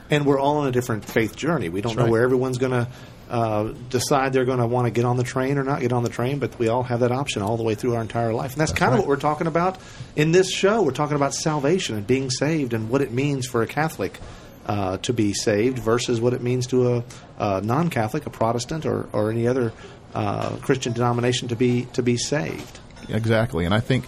And 0.08 0.25
we're 0.25 0.38
all 0.38 0.58
on 0.58 0.69
a 0.69 0.72
different 0.72 1.04
faith 1.04 1.36
journey. 1.36 1.69
We 1.69 1.81
don't 1.82 1.90
That's 1.90 1.96
know 1.98 2.02
right. 2.04 2.10
where 2.12 2.22
everyone's 2.22 2.56
going 2.58 2.72
to 2.72 2.88
uh, 3.30 3.72
decide 3.90 4.32
they're 4.32 4.44
going 4.44 4.58
to 4.58 4.66
want 4.66 4.86
to 4.86 4.90
get 4.90 5.04
on 5.04 5.16
the 5.16 5.24
train 5.24 5.58
or 5.58 5.64
not 5.64 5.80
get 5.80 5.92
on 5.92 6.02
the 6.02 6.08
train, 6.08 6.38
but 6.38 6.58
we 6.58 6.68
all 6.68 6.82
have 6.82 7.00
that 7.00 7.12
option 7.12 7.42
all 7.42 7.56
the 7.56 7.62
way 7.62 7.74
through 7.74 7.94
our 7.94 8.02
entire 8.02 8.32
life. 8.32 8.52
And 8.52 8.60
that's, 8.60 8.72
kind 8.72 8.92
of 8.92 9.00
what 9.00 9.08
we're 9.08 9.16
talking 9.16 9.46
about 9.46 9.78
in 10.16 10.32
this 10.32 10.50
show. 10.50 10.82
We're 10.82 10.92
talking 10.92 11.16
about 11.16 11.34
salvation 11.34 11.96
and 11.96 12.06
being 12.06 12.30
saved 12.30 12.74
and 12.74 12.90
what 12.90 13.00
it 13.00 13.12
means 13.12 13.46
for 13.46 13.62
a 13.62 13.66
Catholic 13.66 14.20
uh, 14.66 14.98
to 14.98 15.12
be 15.12 15.32
saved 15.32 15.78
versus 15.78 16.20
what 16.20 16.32
it 16.32 16.42
means 16.42 16.66
to 16.68 16.96
a, 16.96 17.04
a 17.38 17.60
non-Catholic, 17.60 18.26
a 18.26 18.30
Protestant, 18.30 18.86
or, 18.86 19.08
or 19.12 19.30
any 19.30 19.46
other 19.46 19.72
uh, 20.14 20.56
Christian 20.56 20.92
denomination 20.92 21.48
to 21.48 21.56
be 21.56 21.86
to 21.94 22.02
be 22.02 22.16
saved. 22.16 22.78
Exactly, 23.08 23.64
and 23.64 23.74
I 23.74 23.80
think 23.80 24.06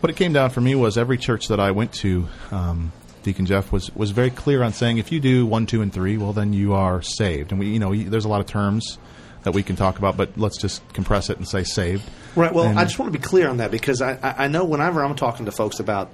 what 0.00 0.10
it 0.10 0.16
came 0.16 0.32
down 0.32 0.50
for 0.50 0.60
me 0.60 0.74
was 0.74 0.96
every 0.96 1.18
church 1.18 1.48
that 1.48 1.60
I 1.60 1.70
went 1.72 1.92
to, 1.94 2.26
um, 2.50 2.92
Deacon 3.24 3.46
Jeff 3.46 3.72
was 3.72 3.92
was 3.96 4.12
very 4.12 4.30
clear 4.30 4.62
on 4.62 4.72
saying 4.72 4.98
if 4.98 5.10
you 5.10 5.18
do 5.18 5.44
one, 5.46 5.66
two, 5.66 5.82
and 5.82 5.92
three, 5.92 6.16
well, 6.16 6.32
then 6.32 6.52
you 6.52 6.74
are 6.74 7.02
saved. 7.02 7.50
And 7.50 7.58
we, 7.58 7.66
you 7.68 7.78
know, 7.80 7.92
there's 7.94 8.24
a 8.26 8.28
lot 8.28 8.40
of 8.40 8.46
terms 8.46 8.98
that 9.42 9.52
we 9.52 9.62
can 9.62 9.74
talk 9.76 9.98
about, 9.98 10.16
but 10.16 10.38
let's 10.38 10.56
just 10.58 10.86
compress 10.94 11.28
it 11.30 11.38
and 11.38 11.46
say 11.48 11.64
saved. 11.64 12.02
Right. 12.36 12.52
Well, 12.54 12.66
And- 12.66 12.78
I 12.78 12.84
just 12.84 12.98
want 12.98 13.12
to 13.12 13.18
be 13.18 13.22
clear 13.22 13.48
on 13.48 13.56
that 13.56 13.70
because 13.70 14.00
I, 14.00 14.12
I 14.22 14.44
I 14.44 14.48
know 14.48 14.64
whenever 14.64 15.02
I'm 15.04 15.16
talking 15.16 15.46
to 15.46 15.52
folks 15.52 15.80
about 15.80 16.10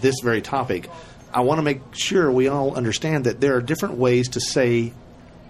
this 0.00 0.14
very 0.22 0.42
topic, 0.42 0.88
I 1.34 1.40
want 1.40 1.58
to 1.58 1.62
make 1.62 1.80
sure 1.92 2.30
we 2.30 2.48
all 2.48 2.74
understand 2.76 3.24
that 3.24 3.40
there 3.40 3.56
are 3.56 3.60
different 3.62 3.96
ways 3.96 4.28
to 4.30 4.40
say 4.40 4.92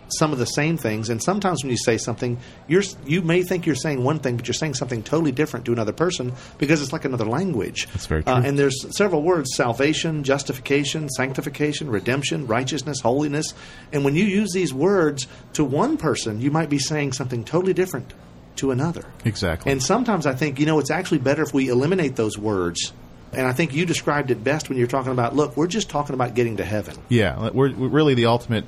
some 0.09 0.33
of 0.33 0.39
the 0.39 0.47
same 0.47 0.77
things, 0.77 1.11
and 1.11 1.23
sometimes 1.23 1.63
when 1.63 1.71
you 1.71 1.77
say 1.77 1.99
something, 1.99 2.39
you're 2.69 2.83
you 3.05 3.23
may 3.23 3.43
think 3.43 3.67
you're 3.67 3.75
saying 3.75 4.03
one 4.03 4.19
thing, 4.19 4.37
but 4.37 4.47
you're 4.47 4.55
saying 4.55 4.75
something 4.75 5.03
totally 5.03 5.33
different 5.33 5.67
to 5.67 5.73
another 5.73 5.93
person 5.93 6.33
because 6.59 6.81
it's 6.81 6.93
like 6.93 7.05
another 7.05 7.25
language. 7.25 7.89
That's 7.89 8.07
very 8.07 8.25
Uh, 8.25 8.43
and 8.45 8.59
there's 8.59 8.97
several 8.97 9.23
words: 9.23 9.51
salvation, 9.55 10.23
justification, 10.23 11.09
sanctification, 11.09 11.91
redemption, 11.91 12.47
righteousness, 12.47 13.01
holiness. 13.01 13.53
And 13.93 14.05
when 14.05 14.15
you 14.15 14.25
use 14.25 14.53
these 14.53 14.73
words 14.73 15.27
to 15.55 15.65
one 15.65 15.97
person, 15.97 16.41
you 16.41 16.51
might 16.51 16.71
be 16.71 16.79
saying 16.79 17.13
something 17.13 17.45
totally 17.45 17.75
different 17.75 18.15
to 18.57 18.71
another. 18.71 19.05
Exactly. 19.25 19.71
And 19.73 19.83
sometimes 19.83 20.27
I 20.27 20.35
think, 20.35 20.59
you 20.59 20.67
know, 20.67 20.79
it's 20.79 20.91
actually 20.91 21.19
better 21.19 21.43
if 21.43 21.53
we 21.53 21.69
eliminate 21.69 22.17
those 22.17 22.39
words. 22.39 22.93
And 23.33 23.47
I 23.47 23.53
think 23.53 23.75
you 23.75 23.85
described 23.85 24.31
it 24.31 24.43
best 24.43 24.69
when 24.69 24.79
you're 24.79 24.87
talking 24.87 25.13
about, 25.13 25.35
look, 25.35 25.57
we're 25.57 25.67
just 25.67 25.91
talking 25.91 26.15
about 26.15 26.35
getting 26.35 26.57
to 26.57 26.65
heaven. 26.65 26.97
Yeah, 27.09 27.51
we're, 27.51 27.75
we're 27.75 27.89
really 27.89 28.15
the 28.15 28.27
ultimate 28.27 28.65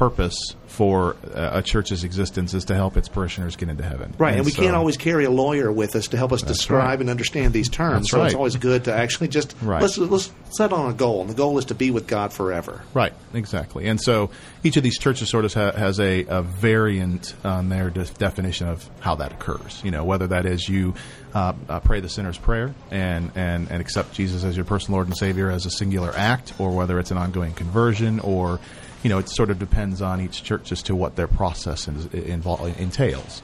purpose 0.00 0.56
for 0.66 1.14
uh, 1.34 1.50
a 1.52 1.62
church's 1.62 2.04
existence 2.04 2.54
is 2.54 2.64
to 2.64 2.74
help 2.74 2.96
its 2.96 3.06
parishioners 3.06 3.54
get 3.54 3.68
into 3.68 3.84
heaven. 3.84 4.14
Right. 4.16 4.34
And, 4.34 4.46
we 4.46 4.50
so- 4.50 4.62
can't 4.62 4.74
always 4.74 4.96
carry 4.96 5.26
a 5.26 5.30
lawyer 5.30 5.70
with 5.70 5.94
us 5.94 6.08
to 6.08 6.16
help 6.16 6.32
us 6.32 6.40
describe 6.40 6.84
right. 6.84 7.00
and 7.00 7.10
understand 7.10 7.52
these 7.52 7.68
terms. 7.68 8.04
That's 8.06 8.10
so 8.12 8.24
it's 8.24 8.34
always 8.34 8.56
good 8.56 8.84
to 8.84 8.94
actually 8.94 9.28
just 9.28 9.54
Right. 9.60 9.82
let's, 9.82 9.98
let's 9.98 10.32
set 10.56 10.72
on 10.72 10.90
a 10.90 10.94
goal. 10.94 11.20
And 11.20 11.28
the 11.28 11.34
goal 11.34 11.58
is 11.58 11.66
to 11.66 11.74
be 11.74 11.90
with 11.90 12.06
God 12.06 12.32
forever. 12.32 12.80
Right, 12.94 13.12
exactly. 13.34 13.88
And 13.88 14.00
so 14.00 14.30
each 14.64 14.78
of 14.78 14.82
these 14.82 14.98
churches 14.98 15.28
sort 15.28 15.44
of 15.44 15.52
ha- 15.52 15.72
has 15.72 16.00
a, 16.00 16.24
a 16.24 16.40
variant 16.40 17.34
on 17.44 17.68
their 17.68 17.90
de- 17.90 18.06
definition 18.06 18.68
of 18.68 18.88
how 19.00 19.16
that 19.16 19.32
occurs. 19.32 19.82
You 19.84 19.90
know, 19.90 20.04
whether 20.04 20.28
that 20.28 20.46
is 20.46 20.66
you 20.66 20.94
uh, 21.34 21.52
uh, 21.68 21.80
pray 21.80 22.00
the 22.00 22.08
sinner's 22.08 22.38
prayer 22.38 22.74
and, 22.90 23.32
and, 23.34 23.70
and 23.70 23.82
accept 23.82 24.14
Jesus 24.14 24.44
as 24.44 24.56
your 24.56 24.64
personal 24.64 24.96
Lord 24.96 25.08
and 25.08 25.16
Savior 25.18 25.50
as 25.50 25.66
a 25.66 25.70
singular 25.70 26.12
act, 26.16 26.54
or 26.58 26.70
whether 26.70 26.98
it's 26.98 27.10
an 27.10 27.18
ongoing 27.18 27.52
conversion, 27.52 28.18
or, 28.20 28.60
you 29.02 29.10
know, 29.10 29.18
it 29.18 29.28
sort 29.28 29.50
of 29.50 29.58
depends 29.58 30.02
on 30.02 30.20
each 30.20 30.42
church 30.42 30.72
as 30.72 30.82
to 30.84 30.94
what 30.94 31.16
their 31.16 31.28
process 31.28 31.86
invol- 31.86 32.76
entails. 32.78 33.42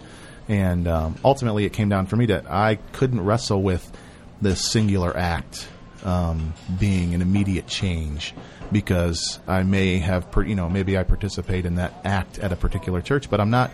And 0.49 0.87
um, 0.87 1.17
ultimately, 1.25 1.65
it 1.65 1.73
came 1.73 1.89
down 1.89 2.07
for 2.07 2.17
me 2.17 2.27
that 2.27 2.51
I 2.51 2.77
couldn't 2.93 3.21
wrestle 3.21 3.63
with 3.63 3.91
this 4.41 4.71
singular 4.71 5.17
act 5.17 5.67
um, 6.05 6.55
being 6.79 7.15
an 7.15 7.23
immediate 7.23 7.67
change 7.67 8.35
because 8.71 9.41
I 9.47 9.63
may 9.63 9.99
have, 9.99 10.31
per, 10.31 10.43
you 10.43 10.55
know, 10.55 10.69
maybe 10.69 10.97
I 10.99 11.03
participate 11.03 11.67
in 11.67 11.77
that 11.77 11.95
act 12.05 12.39
at 12.39 12.53
a 12.53 12.57
particular 12.57 13.01
church, 13.01 13.31
but 13.31 13.41
I'm 13.41 13.51
not 13.51 13.71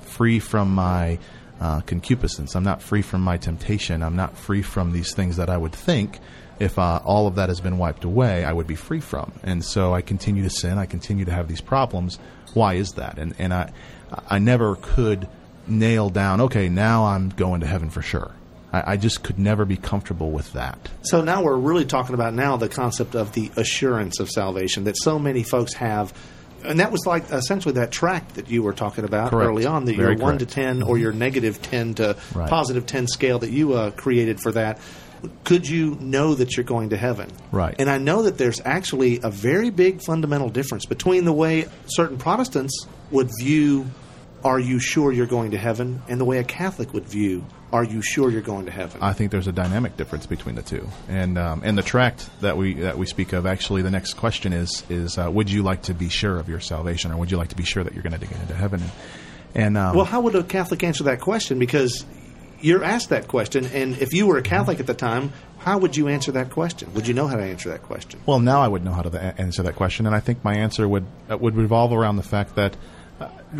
free 0.00 0.38
from 0.38 0.74
my 0.74 1.18
uh, 1.62 1.80
concupiscence. 1.82 2.56
I'm 2.56 2.64
not 2.64 2.82
free 2.82 3.02
from 3.02 3.20
my 3.20 3.36
temptation. 3.36 4.02
I'm 4.02 4.16
not 4.16 4.36
free 4.36 4.62
from 4.62 4.92
these 4.92 5.14
things 5.14 5.36
that 5.36 5.48
I 5.48 5.56
would 5.56 5.72
think 5.72 6.18
if 6.58 6.78
uh, 6.78 7.00
all 7.04 7.26
of 7.26 7.36
that 7.36 7.48
has 7.48 7.60
been 7.60 7.78
wiped 7.78 8.04
away, 8.04 8.44
I 8.44 8.52
would 8.52 8.66
be 8.66 8.74
free 8.74 9.00
from. 9.00 9.32
And 9.42 9.64
so 9.64 9.94
I 9.94 10.02
continue 10.02 10.42
to 10.42 10.50
sin. 10.50 10.78
I 10.78 10.86
continue 10.86 11.24
to 11.24 11.32
have 11.32 11.48
these 11.48 11.60
problems. 11.60 12.18
Why 12.54 12.74
is 12.74 12.92
that? 12.94 13.18
And 13.18 13.34
and 13.38 13.54
I 13.54 13.72
I 14.28 14.38
never 14.38 14.76
could 14.76 15.28
nail 15.66 16.10
down. 16.10 16.40
Okay, 16.42 16.68
now 16.68 17.06
I'm 17.06 17.30
going 17.30 17.60
to 17.60 17.66
heaven 17.66 17.90
for 17.90 18.02
sure. 18.02 18.32
I, 18.72 18.92
I 18.92 18.96
just 18.96 19.22
could 19.22 19.38
never 19.38 19.64
be 19.64 19.76
comfortable 19.76 20.30
with 20.30 20.52
that. 20.54 20.90
So 21.02 21.22
now 21.22 21.42
we're 21.42 21.56
really 21.56 21.84
talking 21.84 22.14
about 22.14 22.34
now 22.34 22.56
the 22.56 22.68
concept 22.68 23.14
of 23.14 23.32
the 23.32 23.50
assurance 23.56 24.20
of 24.20 24.28
salvation 24.28 24.84
that 24.84 24.96
so 24.96 25.18
many 25.18 25.42
folks 25.44 25.74
have. 25.74 26.12
And 26.64 26.80
that 26.80 26.92
was 26.92 27.06
like 27.06 27.30
essentially 27.30 27.74
that 27.74 27.90
track 27.90 28.34
that 28.34 28.48
you 28.50 28.62
were 28.62 28.72
talking 28.72 29.04
about 29.04 29.30
Correct. 29.30 29.48
early 29.48 29.66
on, 29.66 29.84
that 29.86 29.96
Very 29.96 30.14
your 30.16 30.22
1 30.22 30.38
to 30.38 30.46
10 30.46 30.82
or 30.82 30.98
your 30.98 31.12
negative 31.12 31.60
10 31.62 31.94
to 31.94 32.16
Right. 32.34 32.48
positive 32.48 32.86
10 32.86 33.06
scale 33.08 33.38
that 33.40 33.50
you 33.50 33.74
uh, 33.74 33.90
created 33.92 34.40
for 34.40 34.52
that. 34.52 34.78
Could 35.44 35.68
you 35.68 35.96
know 36.00 36.34
that 36.34 36.56
you're 36.56 36.64
going 36.64 36.90
to 36.90 36.96
heaven? 36.96 37.30
Right. 37.52 37.76
And 37.78 37.88
I 37.88 37.98
know 37.98 38.22
that 38.22 38.38
there's 38.38 38.60
actually 38.64 39.20
a 39.22 39.30
very 39.30 39.70
big 39.70 40.02
fundamental 40.02 40.48
difference 40.48 40.84
between 40.84 41.24
the 41.24 41.32
way 41.32 41.66
certain 41.86 42.18
Protestants 42.18 42.86
would 43.12 43.30
view 43.40 43.86
are 44.44 44.58
you 44.58 44.78
sure 44.80 45.12
you're 45.12 45.26
going 45.26 45.52
to 45.52 45.58
heaven 45.58 46.02
and 46.08 46.20
the 46.20 46.24
way 46.24 46.38
a 46.38 46.44
Catholic 46.44 46.92
would 46.92 47.04
view 47.04 47.44
are 47.72 47.84
you 47.84 48.02
sure 48.02 48.30
you're 48.30 48.42
going 48.42 48.66
to 48.66 48.70
heaven? 48.70 49.00
I 49.02 49.14
think 49.14 49.30
there's 49.30 49.46
a 49.46 49.52
dynamic 49.52 49.96
difference 49.96 50.26
between 50.26 50.56
the 50.56 50.62
two, 50.62 50.86
and 51.08 51.38
um, 51.38 51.62
and 51.64 51.76
the 51.78 51.82
tract 51.82 52.28
that 52.42 52.56
we 52.58 52.74
that 52.74 52.98
we 52.98 53.06
speak 53.06 53.32
of. 53.32 53.46
Actually, 53.46 53.80
the 53.80 53.90
next 53.90 54.14
question 54.14 54.52
is 54.52 54.84
is 54.90 55.16
uh, 55.16 55.30
would 55.30 55.50
you 55.50 55.62
like 55.62 55.82
to 55.84 55.94
be 55.94 56.10
sure 56.10 56.38
of 56.38 56.48
your 56.48 56.60
salvation, 56.60 57.12
or 57.12 57.16
would 57.16 57.30
you 57.30 57.38
like 57.38 57.48
to 57.48 57.56
be 57.56 57.64
sure 57.64 57.82
that 57.82 57.94
you're 57.94 58.02
going 58.02 58.18
to 58.18 58.26
get 58.26 58.38
into 58.40 58.54
heaven? 58.54 58.82
And 59.54 59.78
um, 59.78 59.96
Well, 59.96 60.04
how 60.04 60.20
would 60.20 60.34
a 60.34 60.42
Catholic 60.42 60.84
answer 60.84 61.04
that 61.04 61.20
question? 61.20 61.58
Because 61.58 62.04
you're 62.60 62.84
asked 62.84 63.08
that 63.08 63.26
question, 63.26 63.66
and 63.66 63.96
if 63.98 64.12
you 64.12 64.26
were 64.26 64.36
a 64.36 64.42
Catholic 64.42 64.78
at 64.78 64.86
the 64.86 64.94
time, 64.94 65.32
how 65.58 65.78
would 65.78 65.96
you 65.96 66.08
answer 66.08 66.32
that 66.32 66.50
question? 66.50 66.92
Would 66.94 67.08
you 67.08 67.14
know 67.14 67.26
how 67.26 67.36
to 67.36 67.42
answer 67.42 67.70
that 67.70 67.82
question? 67.82 68.20
Well, 68.26 68.40
now 68.40 68.60
I 68.60 68.68
would 68.68 68.84
know 68.84 68.92
how 68.92 69.02
to 69.02 69.18
answer 69.40 69.62
that 69.62 69.76
question, 69.76 70.06
and 70.06 70.14
I 70.14 70.20
think 70.20 70.44
my 70.44 70.56
answer 70.56 70.86
would 70.86 71.06
uh, 71.30 71.38
would 71.38 71.56
revolve 71.56 71.92
around 71.92 72.16
the 72.16 72.22
fact 72.22 72.54
that 72.56 72.76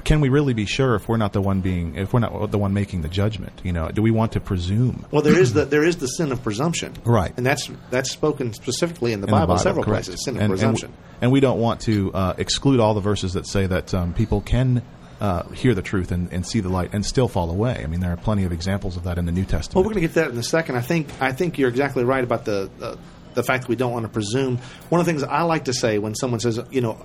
can 0.04 0.21
we 0.21 0.28
really 0.28 0.54
be 0.54 0.66
sure 0.66 0.95
if 0.95 1.09
we're 1.09 1.16
not 1.16 1.33
the 1.33 1.42
one 1.42 1.61
being 1.61 1.97
if 1.97 2.12
we're 2.12 2.21
not 2.21 2.50
the 2.50 2.59
one 2.59 2.73
making 2.73 3.02
the 3.02 3.09
judgment? 3.09 3.61
You 3.62 3.73
know, 3.73 3.88
do 3.90 4.02
we 4.02 4.11
want 4.11 4.33
to 4.33 4.40
presume? 4.40 5.04
Well, 5.11 5.23
there 5.23 5.38
is 5.38 5.52
the 5.52 5.64
there 5.64 5.85
is 5.85 5.97
the 5.97 6.07
sin 6.07 6.33
of 6.33 6.42
presumption, 6.42 6.95
Right. 7.04 7.33
And 7.37 7.45
that's 7.45 7.71
that's 7.90 8.11
spoken 8.11 8.52
specifically 8.52 9.12
in 9.12 9.21
the 9.21 9.26
in 9.26 9.31
the 9.33 9.38
Bible, 9.38 9.59
several 9.59 9.85
correct. 9.85 10.07
places. 10.07 10.25
Sin 10.25 10.37
of 10.37 10.42
and, 10.42 10.50
presumption. 10.50 10.88
And, 10.88 11.23
and 11.23 11.33
we 11.33 11.40
don't 11.40 11.61
want 11.61 11.81
to 11.83 12.12
uh, 12.12 12.35
exclude 12.38 12.81
all 12.81 12.95
the 12.95 13.00
verses 13.00 13.35
that 13.35 13.47
say 13.47 13.66
that 13.66 13.95
um, 13.95 14.14
people 14.14 14.40
can 14.40 14.83
uh, 15.21 15.49
hear 15.50 15.75
the 15.75 15.83
truth 15.83 16.11
and, 16.11 16.33
and 16.33 16.45
see 16.47 16.61
the 16.61 16.69
light 16.69 16.90
and 16.92 17.07
still 17.07 17.28
fall 17.28 17.49
away. 17.50 17.81
I 17.83 17.87
mean, 17.87 18.00
there 18.00 18.12
are 18.12 18.16
plenty 18.16 18.45
of 18.45 18.52
examples 18.52 18.97
of 18.97 19.04
that 19.04 19.19
in 19.19 19.25
the 19.25 19.33
New 19.33 19.45
Testament. 19.45 19.76
Well, 19.76 19.85
we're 19.85 19.95
going 19.95 20.02
to 20.02 20.09
get 20.09 20.14
that 20.14 20.31
in 20.31 20.38
a 20.38 20.42
second. 20.42 20.76
I 20.76 20.81
think 20.81 21.09
I 21.21 21.33
think 21.33 21.59
you're 21.59 21.69
exactly 21.69 22.02
right 22.02 22.25
about 22.25 22.45
the 22.45 22.71
uh, 22.81 22.97
the 23.35 23.42
fact 23.42 23.62
that 23.62 23.69
we 23.69 23.76
don't 23.76 23.92
want 23.92 24.04
to 24.04 24.11
presume. 24.11 24.59
One 24.88 25.00
of 25.00 25.07
the 25.07 25.12
things 25.12 25.23
I 25.23 25.42
like 25.42 25.66
to 25.66 25.73
say 25.73 25.99
when 25.99 26.14
someone 26.14 26.40
says, 26.40 26.61
you 26.71 26.81
know, 26.81 27.04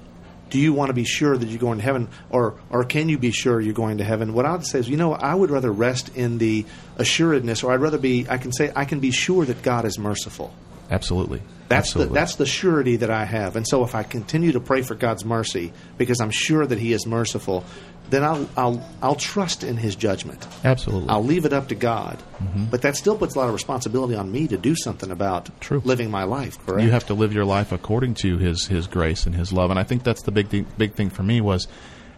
do 0.49 0.59
you 0.59 0.73
want 0.73 0.89
to 0.89 0.93
be 0.93 1.03
sure 1.03 1.37
that 1.37 1.47
you're 1.47 1.59
going 1.59 1.79
to 1.79 1.83
heaven, 1.83 2.07
or 2.29 2.55
or 2.69 2.83
can 2.83 3.09
you 3.09 3.17
be 3.17 3.31
sure 3.31 3.59
you're 3.59 3.73
going 3.73 3.97
to 3.99 4.03
heaven? 4.03 4.33
What 4.33 4.45
I 4.45 4.53
would 4.53 4.65
say 4.65 4.79
is, 4.79 4.89
you 4.89 4.97
know, 4.97 5.13
I 5.13 5.33
would 5.33 5.49
rather 5.49 5.71
rest 5.71 6.15
in 6.15 6.37
the 6.37 6.65
assuredness, 6.97 7.63
or 7.63 7.71
I'd 7.71 7.81
rather 7.81 7.97
be. 7.97 8.27
I 8.29 8.37
can 8.37 8.51
say 8.51 8.71
I 8.75 8.85
can 8.85 8.99
be 8.99 9.11
sure 9.11 9.45
that 9.45 9.61
God 9.61 9.85
is 9.85 9.97
merciful. 9.99 10.53
Absolutely. 10.89 11.41
That's 11.69 11.89
Absolutely. 11.89 12.13
the 12.13 12.19
that's 12.19 12.35
the 12.35 12.45
surety 12.45 12.95
that 12.97 13.09
I 13.09 13.25
have. 13.25 13.55
And 13.55 13.67
so 13.67 13.83
if 13.83 13.93
I 13.93 14.03
continue 14.03 14.53
to 14.53 14.59
pray 14.59 14.81
for 14.81 14.95
God's 14.95 15.25
mercy 15.25 15.73
because 15.97 16.21
I'm 16.21 16.31
sure 16.31 16.65
that 16.65 16.79
He 16.79 16.93
is 16.93 17.05
merciful, 17.05 17.65
then 18.09 18.23
I'll 18.23 18.49
I'll 18.55 18.89
I'll 19.01 19.15
trust 19.15 19.65
in 19.65 19.75
His 19.75 19.97
judgment. 19.97 20.47
Absolutely. 20.63 21.09
I'll 21.09 21.23
leave 21.23 21.43
it 21.43 21.51
up 21.51 21.67
to 21.67 21.75
God. 21.75 22.17
Mm-hmm. 22.41 22.65
But 22.65 22.83
that 22.83 22.95
still 22.95 23.17
puts 23.17 23.35
a 23.35 23.39
lot 23.39 23.47
of 23.49 23.53
responsibility 23.53 24.15
on 24.15 24.31
me 24.31 24.47
to 24.47 24.57
do 24.57 24.75
something 24.77 25.11
about 25.11 25.49
True. 25.59 25.81
living 25.83 26.09
my 26.09 26.23
life. 26.23 26.57
Correct. 26.65 26.83
You 26.83 26.91
have 26.91 27.05
to 27.07 27.13
live 27.13 27.33
your 27.33 27.45
life 27.45 27.73
according 27.73 28.13
to 28.15 28.37
his 28.37 28.67
his 28.67 28.87
grace 28.87 29.25
and 29.25 29.35
his 29.35 29.51
love, 29.51 29.69
and 29.69 29.77
I 29.77 29.83
think 29.83 30.03
that's 30.03 30.21
the 30.21 30.31
big 30.31 30.47
thing, 30.47 30.67
big 30.77 30.93
thing 30.93 31.09
for 31.09 31.23
me 31.23 31.41
was 31.41 31.67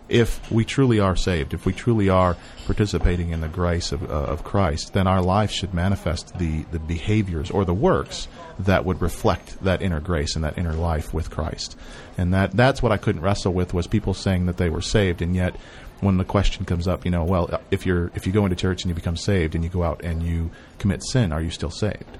if 0.10 0.51
we 0.51 0.66
truly 0.66 1.00
are 1.00 1.16
saved, 1.16 1.54
if 1.54 1.66
we 1.66 1.74
truly 1.74 2.10
are 2.10 2.36
participating 2.66 3.30
in 3.32 3.42
the 3.42 3.48
grace 3.48 3.92
of, 3.92 4.04
uh, 4.10 4.13
of 4.13 4.44
Christ, 4.44 4.94
then 4.94 5.08
our 5.08 5.22
life 5.22 5.51
should 5.51 5.74
manifest 5.74 6.38
the 6.38 6.63
the 6.72 6.80
behaviors 6.80 7.51
or 7.51 7.66
the 7.66 7.74
works 7.74 8.28
that 8.60 8.86
would 8.86 9.01
reflect 9.01 9.63
that 9.63 9.82
inner 9.82 10.00
grace 10.00 10.36
and 10.36 10.44
that 10.44 10.58
inner 10.58 10.74
life 10.74 11.13
with 11.13 11.30
Christ, 11.30 11.78
and 12.18 12.34
that 12.34 12.51
that's 12.51 12.82
what 12.82 12.92
I 12.92 12.98
couldn't 12.98 13.22
wrestle 13.22 13.54
with 13.54 13.74
was 13.74 13.88
people 13.88 14.13
saying 14.13 14.46
that 14.48 14.58
they 14.58 14.70
were 14.70 14.82
saved, 14.82 15.22
and 15.22 15.36
yet 15.36 15.56
when 16.01 16.18
the 16.18 16.25
question 16.25 16.66
comes 16.66 16.88
up, 16.88 17.04
you 17.04 17.12
know, 17.12 17.24
well, 17.24 17.62
if 17.72 17.86
you're 17.86 18.12
if 18.16 18.25
you 18.25 18.34
go 18.34 18.46
into 18.46 18.56
church 18.56 18.84
and 18.84 18.89
you 18.89 18.96
become 18.96 19.18
saved 19.18 19.56
and 19.56 19.63
you 19.63 19.70
go 19.70 19.84
out 19.84 20.01
and 20.04 20.24
you 20.24 20.51
commit 20.78 21.04
sin, 21.04 21.32
are 21.32 21.42
you 21.42 21.50
still 21.51 21.72
saved? 21.72 22.18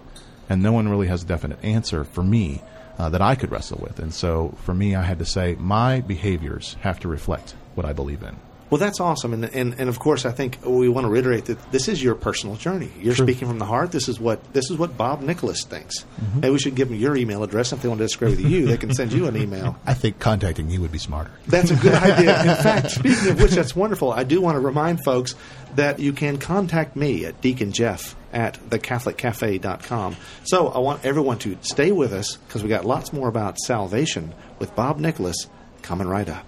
and 0.50 0.64
no 0.64 0.72
one 0.72 0.90
really 0.90 1.08
has 1.08 1.24
a 1.24 1.28
definite 1.28 1.64
answer 1.64 2.04
for 2.04 2.24
me 2.24 2.62
uh, 2.98 3.10
that 3.10 3.22
I 3.22 3.36
could 3.36 3.52
wrestle 3.52 3.80
with. 3.82 4.00
And 4.00 4.14
so 4.14 4.56
for 4.64 4.74
me, 4.74 4.96
I 4.96 5.04
had 5.04 5.20
to 5.20 5.26
say 5.26 5.56
my 5.58 6.02
behaviors 6.02 6.76
have 6.82 7.00
to 7.02 7.08
reflect 7.08 7.56
what 7.80 7.86
I 7.86 7.94
believe 7.94 8.24
in. 8.24 8.36
Well, 8.70 8.78
that's 8.78 9.00
awesome, 9.00 9.34
and, 9.34 9.46
and 9.46 9.80
and 9.80 9.90
of 9.90 9.98
course, 9.98 10.26
I 10.26 10.32
think 10.32 10.60
we 10.64 10.90
want 10.90 11.06
to 11.06 11.10
reiterate 11.10 11.46
that 11.46 11.72
this 11.72 11.88
is 11.88 12.04
your 12.04 12.14
personal 12.14 12.56
journey. 12.56 12.92
You're 13.00 13.16
speaking 13.16 13.48
from 13.48 13.58
the 13.58 13.66
heart. 13.66 13.92
This 13.92 14.08
is 14.08 14.20
what 14.20 14.54
this 14.54 14.70
is 14.70 14.78
what 14.78 14.96
Bob 14.96 15.22
Nicholas 15.22 15.64
thinks. 15.64 16.06
Mm-hmm. 16.22 16.40
Maybe 16.42 16.52
we 16.52 16.60
should 16.60 16.76
give 16.76 16.90
them 16.90 17.00
your 17.00 17.16
email 17.16 17.42
address 17.42 17.74
if 17.74 17.82
they 17.82 17.88
want 17.88 17.98
to 17.98 18.06
disagree 18.06 18.30
with 18.30 18.42
you. 18.42 18.68
They 18.68 18.78
can 18.78 18.94
send 18.94 19.12
you 19.12 19.26
an 19.26 19.36
email. 19.36 19.76
I 19.88 19.96
think 19.96 20.20
contacting 20.20 20.70
you 20.70 20.82
would 20.82 20.92
be 20.92 21.00
smarter. 21.00 21.32
That's 21.48 21.72
a 21.72 21.76
good 21.78 21.94
idea. 22.10 22.40
In 22.42 22.58
fact, 22.62 22.92
speaking 22.92 23.30
of 23.30 23.42
which, 23.42 23.52
that's 23.54 23.76
wonderful. 23.76 24.12
I 24.12 24.24
do 24.24 24.40
want 24.40 24.56
to 24.56 24.60
remind 24.60 25.04
folks 25.04 25.34
that 25.74 26.00
you 26.00 26.14
can 26.14 26.38
contact 26.38 26.96
me 26.96 27.26
at 27.26 27.42
Deacon 27.42 27.72
Jeff 27.72 28.16
at 28.32 28.60
thecatholiccafe.com. 28.70 30.16
So 30.44 30.68
I 30.68 30.78
want 30.78 31.06
everyone 31.06 31.40
to 31.40 31.58
stay 31.62 31.92
with 31.92 32.14
us 32.14 32.38
because 32.38 32.62
we 32.62 32.70
got 32.70 32.86
lots 32.86 33.14
more 33.14 33.30
about 33.30 33.58
salvation 33.58 34.36
with 34.60 34.76
Bob 34.76 35.00
Nicholas 35.00 35.48
coming 35.82 36.08
right 36.08 36.30
up. 36.30 36.46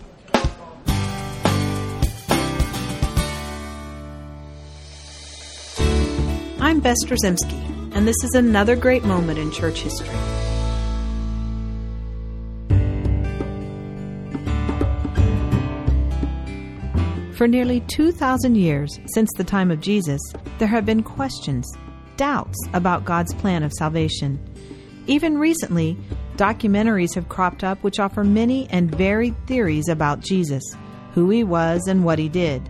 I'm 6.72 6.80
Bess 6.80 7.04
Drzymski, 7.04 7.92
and 7.94 8.08
this 8.08 8.16
is 8.24 8.34
another 8.34 8.78
great 8.78 9.04
moment 9.04 9.38
in 9.38 9.52
church 9.52 9.82
history. 9.82 10.08
For 17.34 17.46
nearly 17.46 17.82
2,000 17.88 18.56
years 18.56 18.98
since 19.14 19.30
the 19.36 19.44
time 19.44 19.70
of 19.70 19.82
Jesus, 19.82 20.22
there 20.60 20.68
have 20.70 20.86
been 20.86 21.04
questions, 21.04 21.70
doubts 22.16 22.58
about 22.72 23.04
God's 23.04 23.34
plan 23.34 23.64
of 23.64 23.74
salvation. 23.74 24.40
Even 25.08 25.38
recently, 25.38 25.98
documentaries 26.38 27.16
have 27.16 27.28
cropped 27.28 27.66
up 27.66 27.84
which 27.84 28.00
offer 28.00 28.24
many 28.24 28.70
and 28.70 28.96
varied 28.96 29.36
theories 29.46 29.90
about 29.90 30.22
Jesus, 30.22 30.64
who 31.16 31.30
he 31.30 31.44
was, 31.44 31.86
and 31.90 32.06
what 32.06 32.18
he 32.18 32.30
did. 32.30 32.62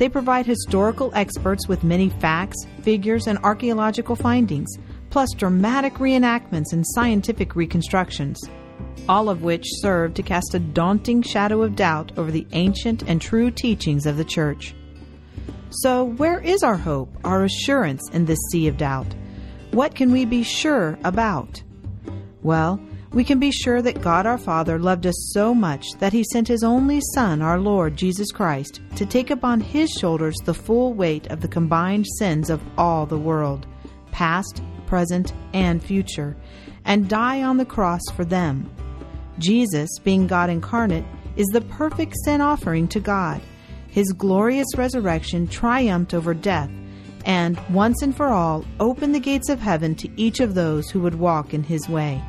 They 0.00 0.08
provide 0.08 0.46
historical 0.46 1.12
experts 1.14 1.68
with 1.68 1.84
many 1.84 2.08
facts, 2.08 2.56
figures, 2.80 3.26
and 3.26 3.38
archaeological 3.40 4.16
findings, 4.16 4.78
plus 5.10 5.28
dramatic 5.36 5.92
reenactments 5.96 6.72
and 6.72 6.86
scientific 6.94 7.54
reconstructions, 7.54 8.40
all 9.10 9.28
of 9.28 9.42
which 9.42 9.66
serve 9.68 10.14
to 10.14 10.22
cast 10.22 10.54
a 10.54 10.58
daunting 10.58 11.20
shadow 11.20 11.60
of 11.60 11.76
doubt 11.76 12.12
over 12.16 12.30
the 12.30 12.46
ancient 12.52 13.02
and 13.02 13.20
true 13.20 13.50
teachings 13.50 14.06
of 14.06 14.16
the 14.16 14.24
Church. 14.24 14.74
So, 15.68 16.04
where 16.04 16.40
is 16.40 16.62
our 16.62 16.78
hope, 16.78 17.14
our 17.22 17.44
assurance 17.44 18.08
in 18.14 18.24
this 18.24 18.40
sea 18.50 18.68
of 18.68 18.78
doubt? 18.78 19.14
What 19.72 19.94
can 19.94 20.12
we 20.12 20.24
be 20.24 20.44
sure 20.44 20.98
about? 21.04 21.62
Well, 22.42 22.80
we 23.12 23.24
can 23.24 23.40
be 23.40 23.50
sure 23.50 23.82
that 23.82 24.02
God 24.02 24.24
our 24.24 24.38
Father 24.38 24.78
loved 24.78 25.06
us 25.06 25.32
so 25.32 25.52
much 25.54 25.84
that 25.98 26.12
He 26.12 26.24
sent 26.24 26.46
His 26.46 26.62
only 26.62 27.00
Son, 27.14 27.42
our 27.42 27.58
Lord 27.58 27.96
Jesus 27.96 28.30
Christ, 28.30 28.80
to 28.96 29.04
take 29.04 29.30
upon 29.30 29.60
His 29.60 29.90
shoulders 29.90 30.36
the 30.44 30.54
full 30.54 30.94
weight 30.94 31.26
of 31.26 31.40
the 31.40 31.48
combined 31.48 32.06
sins 32.18 32.50
of 32.50 32.62
all 32.78 33.06
the 33.06 33.18
world, 33.18 33.66
past, 34.12 34.62
present, 34.86 35.32
and 35.52 35.82
future, 35.82 36.36
and 36.84 37.08
die 37.08 37.42
on 37.42 37.56
the 37.56 37.64
cross 37.64 38.02
for 38.14 38.24
them. 38.24 38.70
Jesus, 39.38 39.90
being 40.04 40.26
God 40.26 40.50
incarnate, 40.50 41.04
is 41.36 41.46
the 41.48 41.62
perfect 41.62 42.14
sin 42.24 42.40
offering 42.40 42.86
to 42.88 43.00
God. 43.00 43.40
His 43.88 44.12
glorious 44.12 44.68
resurrection 44.76 45.48
triumphed 45.48 46.14
over 46.14 46.32
death 46.32 46.70
and, 47.26 47.58
once 47.70 48.02
and 48.02 48.16
for 48.16 48.28
all, 48.28 48.64
opened 48.78 49.14
the 49.14 49.20
gates 49.20 49.48
of 49.48 49.60
heaven 49.60 49.94
to 49.96 50.08
each 50.16 50.40
of 50.40 50.54
those 50.54 50.90
who 50.90 51.00
would 51.00 51.14
walk 51.14 51.52
in 51.52 51.62
His 51.62 51.88
way. 51.88 52.22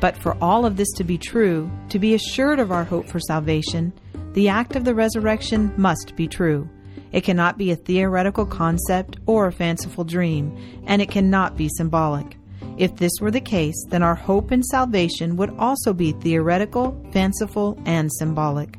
But 0.00 0.16
for 0.16 0.36
all 0.42 0.64
of 0.64 0.76
this 0.76 0.90
to 0.96 1.04
be 1.04 1.18
true, 1.18 1.70
to 1.90 1.98
be 1.98 2.14
assured 2.14 2.58
of 2.58 2.72
our 2.72 2.84
hope 2.84 3.06
for 3.06 3.20
salvation, 3.20 3.92
the 4.32 4.48
act 4.48 4.76
of 4.76 4.84
the 4.84 4.94
resurrection 4.94 5.72
must 5.76 6.16
be 6.16 6.26
true. 6.26 6.68
It 7.12 7.22
cannot 7.22 7.58
be 7.58 7.70
a 7.70 7.76
theoretical 7.76 8.46
concept 8.46 9.18
or 9.26 9.46
a 9.46 9.52
fanciful 9.52 10.04
dream, 10.04 10.56
and 10.86 11.02
it 11.02 11.10
cannot 11.10 11.56
be 11.56 11.68
symbolic. 11.68 12.36
If 12.78 12.96
this 12.96 13.12
were 13.20 13.30
the 13.30 13.40
case, 13.40 13.84
then 13.88 14.02
our 14.02 14.14
hope 14.14 14.52
in 14.52 14.62
salvation 14.62 15.36
would 15.36 15.50
also 15.58 15.92
be 15.92 16.12
theoretical, 16.12 16.98
fanciful, 17.12 17.78
and 17.84 18.10
symbolic. 18.12 18.78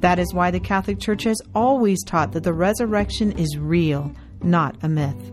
That 0.00 0.18
is 0.18 0.32
why 0.32 0.50
the 0.50 0.58
Catholic 0.58 0.98
Church 0.98 1.24
has 1.24 1.40
always 1.54 2.02
taught 2.02 2.32
that 2.32 2.42
the 2.42 2.54
resurrection 2.54 3.32
is 3.32 3.58
real, 3.58 4.10
not 4.42 4.76
a 4.82 4.88
myth. 4.88 5.30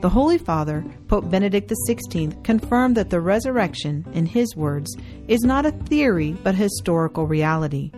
The 0.00 0.08
Holy 0.08 0.38
Father, 0.38 0.84
Pope 1.08 1.28
Benedict 1.28 1.72
XVI, 1.88 2.44
confirmed 2.44 2.96
that 2.96 3.10
the 3.10 3.20
resurrection, 3.20 4.06
in 4.14 4.26
his 4.26 4.54
words, 4.54 4.96
is 5.26 5.40
not 5.40 5.66
a 5.66 5.72
theory 5.72 6.36
but 6.44 6.54
a 6.54 6.58
historical 6.58 7.26
reality. 7.26 7.90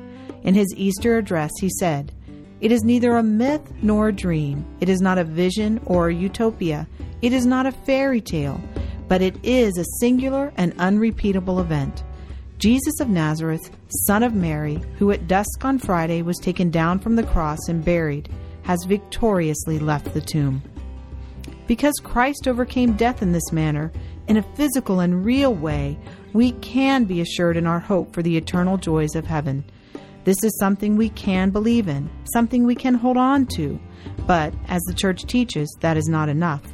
In 0.43 0.55
his 0.55 0.73
Easter 0.79 1.19
address, 1.19 1.51
he 1.61 1.69
said, 1.79 2.11
It 2.63 2.73
is 2.73 2.85
neither 2.85 3.19
a 3.19 3.23
myth 3.23 3.71
nor 3.83 4.09
a 4.09 4.15
dream. 4.15 4.65
It 4.81 4.89
is 4.89 5.03
not 5.03 5.19
a 5.19 5.25
vision 5.25 5.79
or 5.85 6.09
a 6.09 6.15
utopia. 6.15 6.89
It 7.21 7.35
is 7.35 7.45
not 7.45 7.67
a 7.67 7.73
fairy 7.73 8.23
tale, 8.23 8.63
but 9.07 9.21
it 9.21 9.37
is 9.43 9.77
a 9.77 9.99
singular 10.01 10.55
and 10.57 10.73
unrepeatable 10.79 11.61
event. 11.61 12.03
Jesus 12.57 12.99
of 13.01 13.11
Nazareth, 13.11 13.71
Son 14.07 14.23
of 14.23 14.33
Mary, 14.33 14.81
who 14.97 15.11
at 15.11 15.29
dusk 15.29 15.67
on 15.67 15.79
Friday 15.79 16.23
was 16.23 16.39
taken 16.39 16.71
down 16.71 16.99
from 16.99 17.17
the 17.17 17.25
cross 17.25 17.69
and 17.69 17.85
buried, 17.85 18.31
has 18.63 18.85
victoriously 18.85 19.79
left 19.79 20.15
the 20.15 20.21
tomb. 20.23 20.63
Because 21.71 21.95
Christ 22.03 22.49
overcame 22.49 22.95
death 22.95 23.23
in 23.23 23.31
this 23.31 23.53
manner, 23.53 23.93
in 24.27 24.37
a 24.37 24.43
physical 24.57 24.99
and 24.99 25.25
real 25.25 25.55
way, 25.55 25.97
we 26.33 26.51
can 26.51 27.05
be 27.05 27.21
assured 27.21 27.57
in 27.57 27.65
our 27.65 27.79
hope 27.79 28.13
for 28.13 28.25
the 28.25 28.37
eternal 28.37 28.77
joys 28.77 29.15
of 29.15 29.25
heaven. 29.25 29.63
This 30.25 30.43
is 30.43 30.59
something 30.59 30.97
we 30.97 31.11
can 31.11 31.51
believe 31.51 31.87
in, 31.87 32.11
something 32.33 32.67
we 32.67 32.75
can 32.75 32.95
hold 32.95 33.17
on 33.17 33.47
to. 33.55 33.79
But, 34.27 34.53
as 34.67 34.83
the 34.83 34.95
Church 34.95 35.23
teaches, 35.27 35.73
that 35.79 35.97
is 35.97 36.09
not 36.09 36.29
enough. 36.29 36.65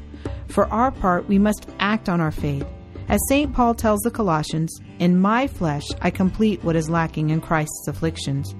For 0.48 0.64
our 0.68 0.90
part, 0.90 1.28
we 1.28 1.38
must 1.38 1.68
act 1.78 2.08
on 2.08 2.22
our 2.22 2.32
faith. 2.32 2.66
As 3.10 3.20
St. 3.28 3.52
Paul 3.52 3.74
tells 3.74 4.00
the 4.00 4.10
Colossians, 4.10 4.80
In 4.98 5.20
my 5.20 5.46
flesh 5.46 5.84
I 6.00 6.08
complete 6.08 6.64
what 6.64 6.74
is 6.74 6.88
lacking 6.88 7.28
in 7.28 7.42
Christ's 7.42 7.86
afflictions. 7.86 8.54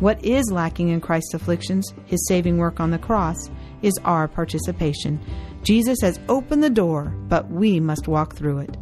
What 0.00 0.22
is 0.24 0.50
lacking 0.50 0.88
in 0.88 1.00
Christ's 1.00 1.34
afflictions, 1.34 1.94
his 2.06 2.26
saving 2.26 2.58
work 2.58 2.80
on 2.80 2.90
the 2.90 2.98
cross, 2.98 3.38
is 3.82 3.98
our 4.04 4.28
participation. 4.28 5.20
Jesus 5.62 5.98
has 6.02 6.20
opened 6.28 6.62
the 6.62 6.70
door, 6.70 7.14
but 7.28 7.50
we 7.50 7.80
must 7.80 8.08
walk 8.08 8.36
through 8.36 8.58
it. 8.58 8.76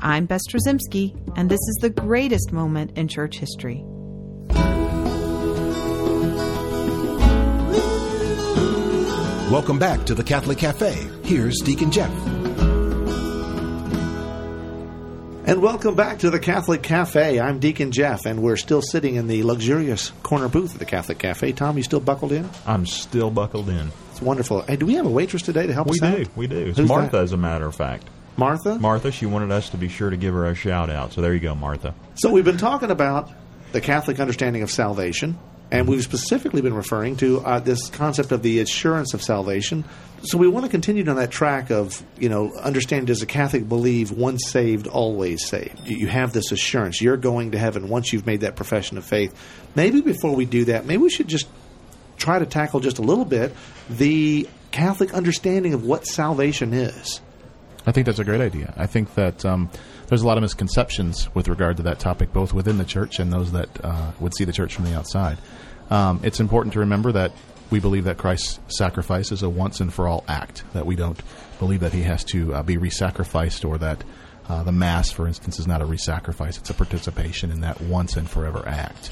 I'm 0.00 0.26
Bess 0.26 0.42
Drzymski, 0.48 1.16
and 1.36 1.48
this 1.48 1.60
is 1.60 1.78
the 1.80 1.90
greatest 1.90 2.52
moment 2.52 2.96
in 2.98 3.08
church 3.08 3.38
history. 3.38 3.82
Welcome 9.50 9.78
back 9.78 10.04
to 10.06 10.14
the 10.14 10.24
Catholic 10.24 10.58
Cafe. 10.58 10.92
Here's 11.22 11.56
Deacon 11.60 11.90
Jeff. 11.90 12.10
And 15.46 15.62
welcome 15.62 15.94
back 15.94 16.18
to 16.18 16.30
the 16.30 16.40
Catholic 16.40 16.82
Cafe. 16.82 17.38
I'm 17.38 17.60
Deacon 17.60 17.92
Jeff, 17.92 18.26
and 18.26 18.42
we're 18.42 18.56
still 18.56 18.82
sitting 18.82 19.14
in 19.14 19.28
the 19.28 19.44
luxurious 19.44 20.10
corner 20.24 20.48
booth 20.48 20.72
of 20.72 20.80
the 20.80 20.84
Catholic 20.84 21.18
Cafe. 21.18 21.52
Tom, 21.52 21.76
you 21.76 21.84
still 21.84 22.00
buckled 22.00 22.32
in? 22.32 22.50
I'm 22.66 22.84
still 22.84 23.30
buckled 23.30 23.68
in. 23.68 23.92
It's 24.16 24.22
wonderful. 24.22 24.62
Hey, 24.62 24.76
do 24.76 24.86
we 24.86 24.94
have 24.94 25.04
a 25.04 25.10
waitress 25.10 25.42
today 25.42 25.66
to 25.66 25.74
help 25.74 25.88
We 25.88 25.90
us 25.90 26.00
do. 26.00 26.22
out? 26.22 26.36
We 26.38 26.46
do. 26.46 26.56
It's 26.68 26.78
Who's 26.78 26.88
Martha, 26.88 27.18
that? 27.18 27.22
as 27.24 27.32
a 27.32 27.36
matter 27.36 27.66
of 27.66 27.74
fact. 27.74 28.08
Martha? 28.38 28.78
Martha, 28.78 29.12
she 29.12 29.26
wanted 29.26 29.50
us 29.52 29.68
to 29.68 29.76
be 29.76 29.88
sure 29.88 30.08
to 30.08 30.16
give 30.16 30.32
her 30.32 30.46
a 30.46 30.54
shout 30.54 30.88
out. 30.88 31.12
So 31.12 31.20
there 31.20 31.34
you 31.34 31.40
go, 31.40 31.54
Martha. 31.54 31.94
So 32.14 32.32
we've 32.32 32.42
been 32.42 32.56
talking 32.56 32.90
about 32.90 33.30
the 33.72 33.82
Catholic 33.82 34.18
understanding 34.18 34.62
of 34.62 34.70
salvation, 34.70 35.38
and 35.70 35.86
we've 35.86 36.02
specifically 36.02 36.62
been 36.62 36.72
referring 36.72 37.16
to 37.18 37.40
uh, 37.44 37.58
this 37.60 37.90
concept 37.90 38.32
of 38.32 38.40
the 38.42 38.60
assurance 38.60 39.12
of 39.12 39.22
salvation. 39.22 39.84
So 40.22 40.38
we 40.38 40.48
want 40.48 40.64
to 40.64 40.70
continue 40.70 41.04
down 41.04 41.16
that 41.16 41.30
track 41.30 41.70
of, 41.70 42.02
you 42.18 42.30
know, 42.30 42.54
understand 42.56 43.08
does 43.08 43.20
a 43.20 43.26
Catholic 43.26 43.68
believe 43.68 44.12
once 44.12 44.48
saved, 44.48 44.86
always 44.86 45.46
saved? 45.46 45.86
You 45.86 46.06
have 46.06 46.32
this 46.32 46.52
assurance. 46.52 47.02
You're 47.02 47.18
going 47.18 47.50
to 47.50 47.58
heaven 47.58 47.90
once 47.90 48.14
you've 48.14 48.24
made 48.24 48.40
that 48.40 48.56
profession 48.56 48.96
of 48.96 49.04
faith. 49.04 49.34
Maybe 49.74 50.00
before 50.00 50.34
we 50.34 50.46
do 50.46 50.64
that, 50.66 50.86
maybe 50.86 51.02
we 51.02 51.10
should 51.10 51.28
just 51.28 51.46
try 52.16 52.38
to 52.38 52.46
tackle 52.46 52.80
just 52.80 52.98
a 52.98 53.02
little 53.02 53.24
bit 53.24 53.54
the 53.88 54.48
Catholic 54.70 55.14
understanding 55.14 55.74
of 55.74 55.84
what 55.84 56.06
salvation 56.06 56.72
is. 56.72 57.20
I 57.86 57.92
think 57.92 58.06
that's 58.06 58.18
a 58.18 58.24
great 58.24 58.40
idea. 58.40 58.74
I 58.76 58.86
think 58.86 59.14
that 59.14 59.44
um, 59.44 59.70
there's 60.08 60.22
a 60.22 60.26
lot 60.26 60.38
of 60.38 60.42
misconceptions 60.42 61.32
with 61.34 61.48
regard 61.48 61.76
to 61.78 61.84
that 61.84 62.00
topic, 62.00 62.32
both 62.32 62.52
within 62.52 62.78
the 62.78 62.84
church 62.84 63.18
and 63.18 63.32
those 63.32 63.52
that 63.52 63.68
uh, 63.84 64.10
would 64.18 64.34
see 64.34 64.44
the 64.44 64.52
church 64.52 64.74
from 64.74 64.84
the 64.84 64.94
outside. 64.94 65.38
Um, 65.88 66.20
it's 66.24 66.40
important 66.40 66.72
to 66.72 66.80
remember 66.80 67.12
that 67.12 67.32
we 67.70 67.80
believe 67.80 68.04
that 68.04 68.18
Christ's 68.18 68.58
sacrifice 68.68 69.32
is 69.32 69.42
a 69.42 69.48
once 69.48 69.80
and 69.80 69.92
for 69.92 70.08
all 70.08 70.24
act, 70.28 70.64
that 70.72 70.86
we 70.86 70.96
don't 70.96 71.20
believe 71.58 71.80
that 71.80 71.92
he 71.92 72.02
has 72.02 72.24
to 72.24 72.54
uh, 72.54 72.62
be 72.62 72.76
re 72.76 72.90
sacrificed 72.90 73.64
or 73.64 73.78
that 73.78 74.04
uh, 74.48 74.62
the 74.62 74.72
Mass, 74.72 75.10
for 75.10 75.26
instance, 75.26 75.58
is 75.58 75.66
not 75.66 75.82
a 75.82 75.84
re 75.84 75.96
sacrifice. 75.96 76.58
It's 76.58 76.70
a 76.70 76.74
participation 76.74 77.50
in 77.50 77.60
that 77.62 77.80
once 77.80 78.16
and 78.16 78.28
forever 78.28 78.62
act. 78.66 79.10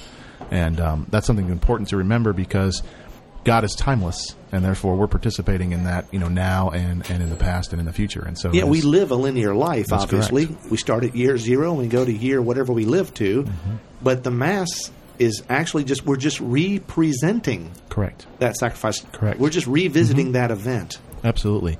And 0.54 0.80
um, 0.80 1.06
that's 1.10 1.26
something 1.26 1.48
important 1.48 1.88
to 1.90 1.96
remember 1.96 2.32
because 2.32 2.82
God 3.44 3.64
is 3.64 3.74
timeless, 3.74 4.34
and 4.52 4.64
therefore 4.64 4.96
we're 4.96 5.06
participating 5.06 5.72
in 5.72 5.84
that, 5.84 6.06
you 6.12 6.18
know, 6.18 6.28
now 6.28 6.70
and, 6.70 7.08
and 7.10 7.22
in 7.22 7.28
the 7.28 7.36
past 7.36 7.72
and 7.72 7.80
in 7.80 7.86
the 7.86 7.92
future. 7.92 8.24
And 8.24 8.38
so, 8.38 8.52
Yeah, 8.52 8.64
we 8.64 8.80
live 8.80 9.10
a 9.10 9.16
linear 9.16 9.54
life, 9.54 9.92
obviously. 9.92 10.46
correct. 10.46 10.70
We 10.70 10.76
start 10.78 11.04
at 11.04 11.14
year 11.14 11.36
zero 11.36 11.70
and 11.72 11.78
we 11.78 11.88
go 11.88 12.04
to 12.04 12.12
year 12.12 12.40
whatever 12.40 12.72
we 12.72 12.86
live 12.86 13.12
to. 13.14 13.42
Mm-hmm. 13.42 13.74
But 14.02 14.24
the 14.24 14.30
Mass 14.30 14.90
is 15.18 15.42
actually 15.48 15.84
just, 15.84 16.06
we're 16.06 16.16
just 16.16 16.40
representing 16.40 17.70
correct. 17.88 18.26
that 18.38 18.56
sacrifice. 18.56 19.00
Correct. 19.12 19.38
We're 19.38 19.50
just 19.50 19.66
revisiting 19.66 20.32
that 20.32 20.50
event. 20.50 20.98
Absolutely, 21.22 21.78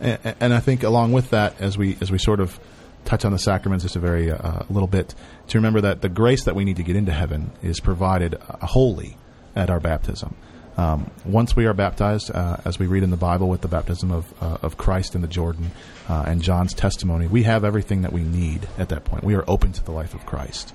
and, 0.00 0.34
and 0.40 0.54
I 0.54 0.60
think 0.60 0.82
along 0.82 1.12
with 1.12 1.30
that, 1.30 1.60
as 1.60 1.78
we 1.78 1.96
as 2.00 2.10
we 2.12 2.18
sort 2.18 2.40
of 2.40 2.58
touch 3.04 3.24
on 3.24 3.32
the 3.32 3.38
sacraments 3.38 3.84
just 3.84 3.96
a 3.96 4.00
very 4.00 4.30
uh, 4.30 4.62
little 4.70 4.88
bit, 4.88 5.14
to 5.48 5.58
remember 5.58 5.80
that 5.82 6.00
the 6.00 6.08
grace 6.08 6.44
that 6.44 6.54
we 6.54 6.64
need 6.64 6.76
to 6.76 6.82
get 6.82 6.96
into 6.96 7.12
heaven 7.12 7.52
is 7.62 7.80
provided 7.80 8.34
uh, 8.34 8.66
wholly 8.66 9.16
at 9.54 9.70
our 9.70 9.80
baptism. 9.80 10.34
Um, 10.76 11.08
once 11.24 11.54
we 11.54 11.66
are 11.66 11.74
baptized, 11.74 12.32
uh, 12.34 12.56
as 12.64 12.80
we 12.80 12.86
read 12.86 13.04
in 13.04 13.10
the 13.10 13.16
Bible 13.16 13.48
with 13.48 13.60
the 13.60 13.68
baptism 13.68 14.10
of 14.10 14.32
uh, 14.42 14.58
of 14.62 14.76
Christ 14.76 15.14
in 15.14 15.20
the 15.20 15.28
Jordan 15.28 15.70
uh, 16.08 16.24
and 16.26 16.42
John's 16.42 16.74
testimony, 16.74 17.28
we 17.28 17.44
have 17.44 17.64
everything 17.64 18.02
that 18.02 18.12
we 18.12 18.22
need 18.24 18.66
at 18.76 18.88
that 18.88 19.04
point. 19.04 19.22
We 19.22 19.36
are 19.36 19.44
open 19.46 19.70
to 19.72 19.84
the 19.84 19.92
life 19.92 20.14
of 20.14 20.26
Christ, 20.26 20.74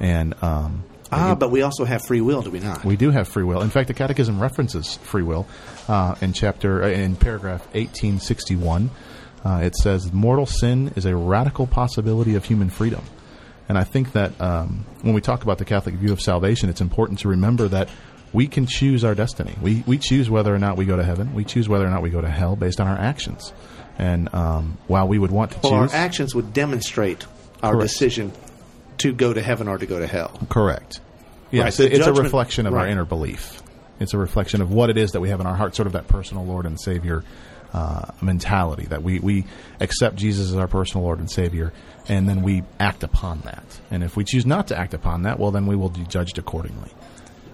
and 0.00 0.34
um, 0.42 0.82
Ah, 1.12 1.36
but 1.36 1.52
we 1.52 1.62
also 1.62 1.84
have 1.84 2.04
free 2.04 2.20
will, 2.20 2.42
do 2.42 2.50
we 2.50 2.58
not? 2.58 2.84
we 2.84 2.96
do 2.96 3.12
have 3.12 3.28
free 3.28 3.44
will. 3.44 3.62
In 3.62 3.70
fact, 3.70 3.86
the 3.86 3.94
Catechism 3.94 4.40
references 4.42 4.96
free 4.96 5.22
will 5.22 5.46
uh, 5.86 6.16
in 6.20 6.32
chapter 6.32 6.82
uh, 6.82 6.88
in 6.88 7.14
paragraph 7.14 7.64
eighteen 7.74 8.18
sixty 8.18 8.56
one. 8.56 8.90
Uh, 9.46 9.60
it 9.60 9.76
says 9.76 10.12
mortal 10.12 10.44
sin 10.44 10.92
is 10.96 11.04
a 11.06 11.14
radical 11.14 11.68
possibility 11.68 12.34
of 12.34 12.44
human 12.44 12.68
freedom, 12.68 13.04
and 13.68 13.78
I 13.78 13.84
think 13.84 14.10
that 14.12 14.40
um, 14.40 14.84
when 15.02 15.14
we 15.14 15.20
talk 15.20 15.44
about 15.44 15.58
the 15.58 15.64
Catholic 15.64 15.94
view 15.94 16.12
of 16.12 16.20
salvation, 16.20 16.68
it's 16.68 16.80
important 16.80 17.20
to 17.20 17.28
remember 17.28 17.68
that 17.68 17.88
we 18.32 18.48
can 18.48 18.66
choose 18.66 19.04
our 19.04 19.14
destiny. 19.14 19.54
We 19.62 19.84
we 19.86 19.98
choose 19.98 20.28
whether 20.28 20.52
or 20.52 20.58
not 20.58 20.76
we 20.76 20.84
go 20.84 20.96
to 20.96 21.04
heaven. 21.04 21.32
We 21.32 21.44
choose 21.44 21.68
whether 21.68 21.86
or 21.86 21.90
not 21.90 22.02
we 22.02 22.10
go 22.10 22.20
to 22.20 22.28
hell 22.28 22.56
based 22.56 22.80
on 22.80 22.88
our 22.88 22.98
actions. 22.98 23.52
And 23.98 24.34
um, 24.34 24.78
while 24.88 25.06
we 25.06 25.16
would 25.16 25.30
want 25.30 25.52
to 25.52 25.60
well, 25.62 25.74
our 25.74 25.88
actions 25.92 26.34
would 26.34 26.52
demonstrate 26.52 27.24
our 27.62 27.74
Correct. 27.74 27.88
decision 27.88 28.32
to 28.98 29.12
go 29.12 29.32
to 29.32 29.40
heaven 29.40 29.68
or 29.68 29.78
to 29.78 29.86
go 29.86 30.00
to 30.00 30.08
hell. 30.08 30.40
Correct. 30.48 30.98
Yes, 31.52 31.78
Right, 31.78 31.92
it's 31.92 32.06
a 32.06 32.12
reflection 32.12 32.66
of 32.66 32.74
our 32.74 32.88
inner 32.88 33.04
belief. 33.04 33.62
It's 34.00 34.12
a 34.12 34.18
reflection 34.18 34.60
of 34.60 34.72
what 34.72 34.90
it 34.90 34.98
is 34.98 35.12
that 35.12 35.20
we 35.20 35.28
have 35.28 35.40
in 35.40 35.46
our 35.46 35.54
heart, 35.54 35.76
sort 35.76 35.86
of 35.86 35.92
that 35.92 36.08
personal 36.08 36.44
Lord 36.44 36.66
and 36.66 36.78
Savior 36.78 37.22
uh, 37.76 38.10
mentality 38.22 38.86
that 38.86 39.02
we, 39.02 39.18
we 39.18 39.44
accept 39.80 40.16
Jesus 40.16 40.48
as 40.48 40.56
our 40.56 40.66
personal 40.66 41.04
Lord 41.04 41.18
and 41.18 41.30
Savior, 41.30 41.74
and 42.08 42.26
then 42.26 42.42
we 42.42 42.62
act 42.80 43.02
upon 43.02 43.40
that. 43.40 43.64
And 43.90 44.02
if 44.02 44.16
we 44.16 44.24
choose 44.24 44.46
not 44.46 44.68
to 44.68 44.78
act 44.78 44.94
upon 44.94 45.24
that, 45.24 45.38
well, 45.38 45.50
then 45.50 45.66
we 45.66 45.76
will 45.76 45.90
be 45.90 46.04
judged 46.04 46.38
accordingly. 46.38 46.90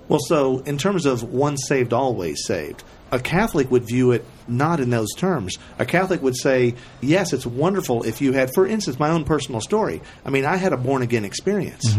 Well, 0.07 0.21
so 0.29 0.61
in 0.61 0.79
terms 0.79 1.07
of 1.07 1.25
once 1.25 1.67
saved, 1.67 1.93
always 1.93 2.45
saved, 2.47 2.85
a 3.11 3.19
Catholic 3.19 3.69
would 3.73 3.85
view 3.85 4.13
it 4.13 4.25
not 4.47 4.79
in 4.79 4.91
those 4.91 5.13
terms. 5.15 5.59
A 5.81 5.85
Catholic 5.85 6.23
would 6.23 6.37
say, 6.37 6.77
yes, 7.01 7.33
it's 7.33 7.45
wonderful 7.45 8.05
if 8.05 8.21
you 8.21 8.33
had, 8.33 8.55
for 8.55 8.65
instance, 8.65 9.01
my 9.01 9.11
own 9.11 9.25
personal 9.25 9.61
story. 9.61 10.03
I 10.25 10.31
mean, 10.31 10.45
I 10.45 10.57
had 10.57 10.73
a 10.73 10.77
born 10.77 11.03
again 11.03 11.25
experience. 11.25 11.97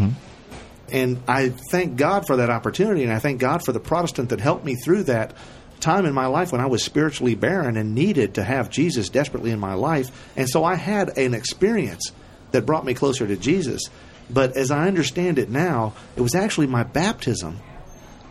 And 0.90 1.22
I 1.28 1.50
thank 1.70 1.96
God 1.96 2.26
for 2.26 2.36
that 2.36 2.50
opportunity, 2.50 3.04
and 3.04 3.12
I 3.12 3.18
thank 3.18 3.38
God 3.40 3.64
for 3.64 3.72
the 3.72 3.80
Protestant 3.80 4.30
that 4.30 4.40
helped 4.40 4.64
me 4.64 4.76
through 4.76 5.04
that 5.04 5.34
time 5.80 6.06
in 6.06 6.14
my 6.14 6.26
life 6.26 6.52
when 6.52 6.60
I 6.60 6.66
was 6.66 6.82
spiritually 6.82 7.34
barren 7.34 7.76
and 7.76 7.94
needed 7.94 8.34
to 8.34 8.44
have 8.44 8.70
Jesus 8.70 9.08
desperately 9.08 9.50
in 9.50 9.60
my 9.60 9.74
life. 9.74 10.32
And 10.36 10.48
so 10.48 10.64
I 10.64 10.74
had 10.74 11.16
an 11.18 11.34
experience 11.34 12.12
that 12.52 12.66
brought 12.66 12.84
me 12.84 12.94
closer 12.94 13.26
to 13.26 13.36
Jesus. 13.36 13.82
But 14.30 14.56
as 14.56 14.70
I 14.70 14.86
understand 14.88 15.38
it 15.38 15.50
now, 15.50 15.92
it 16.16 16.20
was 16.22 16.34
actually 16.34 16.66
my 16.66 16.82
baptism 16.82 17.60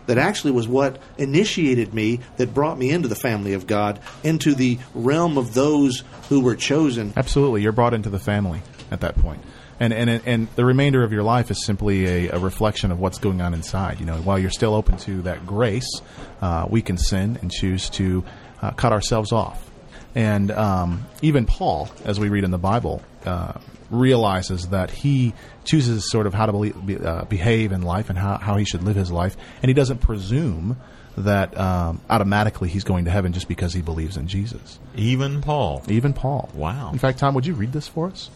that 0.06 0.18
actually 0.18 0.52
was 0.52 0.68
what 0.68 1.00
initiated 1.18 1.94
me, 1.94 2.20
that 2.38 2.54
brought 2.54 2.78
me 2.78 2.90
into 2.90 3.08
the 3.08 3.16
family 3.16 3.54
of 3.54 3.68
God, 3.68 4.00
into 4.24 4.54
the 4.54 4.80
realm 4.94 5.38
of 5.38 5.54
those 5.54 6.04
who 6.30 6.42
were 6.42 6.56
chosen. 6.56 7.14
Absolutely, 7.16 7.62
you're 7.62 7.72
brought 7.72 7.94
into 7.94 8.10
the 8.10 8.20
family 8.20 8.62
at 8.92 9.02
that 9.02 9.16
point. 9.18 9.42
And, 9.80 9.92
and 9.92 10.10
and 10.26 10.48
the 10.56 10.66
remainder 10.66 11.04
of 11.04 11.12
your 11.12 11.24
life 11.24 11.52
is 11.52 11.66
simply 11.66 12.06
a, 12.28 12.36
a 12.36 12.40
reflection 12.40 12.92
of 12.92 13.00
what's 13.00 13.18
going 13.18 13.42
on 13.42 13.54
inside. 13.54 14.00
You 14.00 14.06
know, 14.06 14.18
while 14.18 14.38
you're 14.38 14.52
still 14.52 14.76
open 14.76 14.98
to 14.98 15.24
that 15.24 15.46
grace, 15.46 16.02
uh, 16.42 16.68
we 16.70 16.82
can 16.82 16.98
sin 16.98 17.38
and 17.42 17.52
choose 17.52 17.90
to 17.92 18.24
uh, 18.62 18.72
cut 18.72 18.94
ourselves 18.94 19.32
off. 19.32 19.70
And 20.16 20.52
um, 20.52 21.06
even 21.22 21.46
Paul, 21.46 21.90
as 22.06 22.20
we 22.20 22.30
read 22.30 22.44
in 22.44 22.52
the 22.52 22.60
Bible, 22.60 23.02
uh, 23.26 23.54
realizes 23.90 24.70
that 24.70 24.92
he 24.92 25.34
chooses 25.64 26.10
sort 26.10 26.28
of 26.28 26.34
how 26.34 26.46
to 26.46 26.52
believe, 26.52 26.86
be, 26.86 26.98
uh, 26.98 27.26
behave 27.26 27.72
in 27.72 27.82
life 27.82 28.10
and 28.10 28.18
how, 28.18 28.38
how 28.38 28.58
he 28.58 28.66
should 28.66 28.84
live 28.84 28.96
his 28.96 29.12
life, 29.12 29.36
and 29.62 29.70
he 29.70 29.74
doesn't 29.74 30.00
presume 30.00 30.78
that 31.18 31.58
um, 31.58 32.02
automatically 32.10 32.70
he's 32.70 32.84
going 32.84 33.06
to 33.06 33.12
heaven 33.12 33.34
just 33.34 33.48
because 33.48 33.74
he 33.74 33.82
believes 33.82 34.18
in 34.18 34.28
Jesus. 34.28 34.80
Even 34.96 35.42
Paul. 35.42 35.84
Even 35.88 36.14
Paul. 36.14 36.50
Wow. 36.54 36.92
In 36.92 37.00
fact, 37.00 37.20
Tom, 37.20 37.36
would 37.36 37.46
you 37.46 37.54
read 37.54 37.72
this 37.72 37.88
for 37.88 38.08
us? 38.08 38.30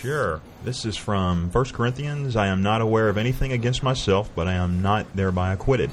Sure. 0.00 0.40
This 0.64 0.84
is 0.84 0.96
from 0.96 1.50
1 1.50 1.64
Corinthians. 1.66 2.36
I 2.36 2.48
am 2.48 2.62
not 2.62 2.80
aware 2.80 3.08
of 3.08 3.16
anything 3.16 3.52
against 3.52 3.82
myself, 3.82 4.30
but 4.34 4.46
I 4.46 4.54
am 4.54 4.82
not 4.82 5.06
thereby 5.14 5.52
acquitted. 5.52 5.90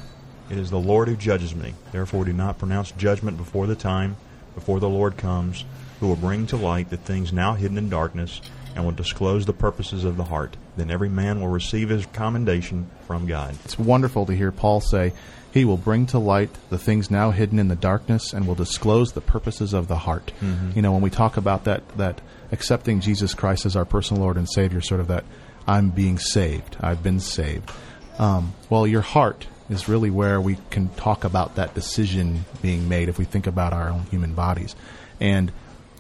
It 0.49 0.57
is 0.57 0.69
the 0.69 0.79
Lord 0.79 1.07
who 1.07 1.15
judges 1.15 1.55
me. 1.55 1.73
Therefore, 1.91 2.25
do 2.25 2.33
not 2.33 2.59
pronounce 2.59 2.91
judgment 2.91 3.37
before 3.37 3.67
the 3.67 3.75
time, 3.75 4.17
before 4.53 4.79
the 4.79 4.89
Lord 4.89 5.15
comes, 5.15 5.63
who 5.99 6.07
will 6.07 6.17
bring 6.17 6.45
to 6.47 6.57
light 6.57 6.89
the 6.89 6.97
things 6.97 7.31
now 7.31 7.53
hidden 7.53 7.77
in 7.77 7.89
darkness, 7.89 8.41
and 8.75 8.83
will 8.83 8.91
disclose 8.91 9.45
the 9.45 9.53
purposes 9.53 10.03
of 10.03 10.17
the 10.17 10.25
heart. 10.25 10.57
Then 10.77 10.91
every 10.91 11.09
man 11.09 11.39
will 11.39 11.47
receive 11.47 11.89
his 11.89 12.05
commendation 12.07 12.89
from 13.07 13.27
God. 13.27 13.55
It's 13.65 13.77
wonderful 13.79 14.25
to 14.25 14.35
hear 14.35 14.51
Paul 14.51 14.81
say, 14.81 15.13
He 15.53 15.63
will 15.63 15.77
bring 15.77 16.05
to 16.07 16.19
light 16.19 16.49
the 16.69 16.77
things 16.77 17.11
now 17.11 17.31
hidden 17.31 17.59
in 17.59 17.67
the 17.67 17.75
darkness 17.75 18.33
and 18.33 18.47
will 18.47 18.55
disclose 18.55 19.13
the 19.13 19.21
purposes 19.21 19.73
of 19.73 19.87
the 19.87 19.97
heart. 19.97 20.31
Mm-hmm. 20.41 20.71
You 20.75 20.81
know, 20.81 20.93
when 20.93 21.01
we 21.01 21.09
talk 21.09 21.37
about 21.37 21.65
that, 21.65 21.87
that 21.97 22.21
accepting 22.51 22.99
Jesus 22.99 23.33
Christ 23.33 23.65
as 23.65 23.75
our 23.75 23.85
personal 23.85 24.23
Lord 24.23 24.37
and 24.37 24.49
Savior, 24.49 24.81
sort 24.81 24.99
of 24.99 25.07
that 25.07 25.23
I'm 25.67 25.89
being 25.89 26.17
saved, 26.17 26.77
I've 26.79 27.03
been 27.03 27.19
saved. 27.19 27.71
Um, 28.17 28.53
well, 28.69 28.85
your 28.85 29.01
heart 29.01 29.47
is 29.69 29.87
really 29.87 30.09
where 30.09 30.41
we 30.41 30.57
can 30.69 30.89
talk 30.89 31.23
about 31.23 31.55
that 31.55 31.73
decision 31.73 32.45
being 32.61 32.89
made 32.89 33.09
if 33.09 33.17
we 33.17 33.25
think 33.25 33.47
about 33.47 33.73
our 33.73 33.89
own 33.89 34.01
human 34.11 34.33
bodies. 34.33 34.75
And 35.19 35.51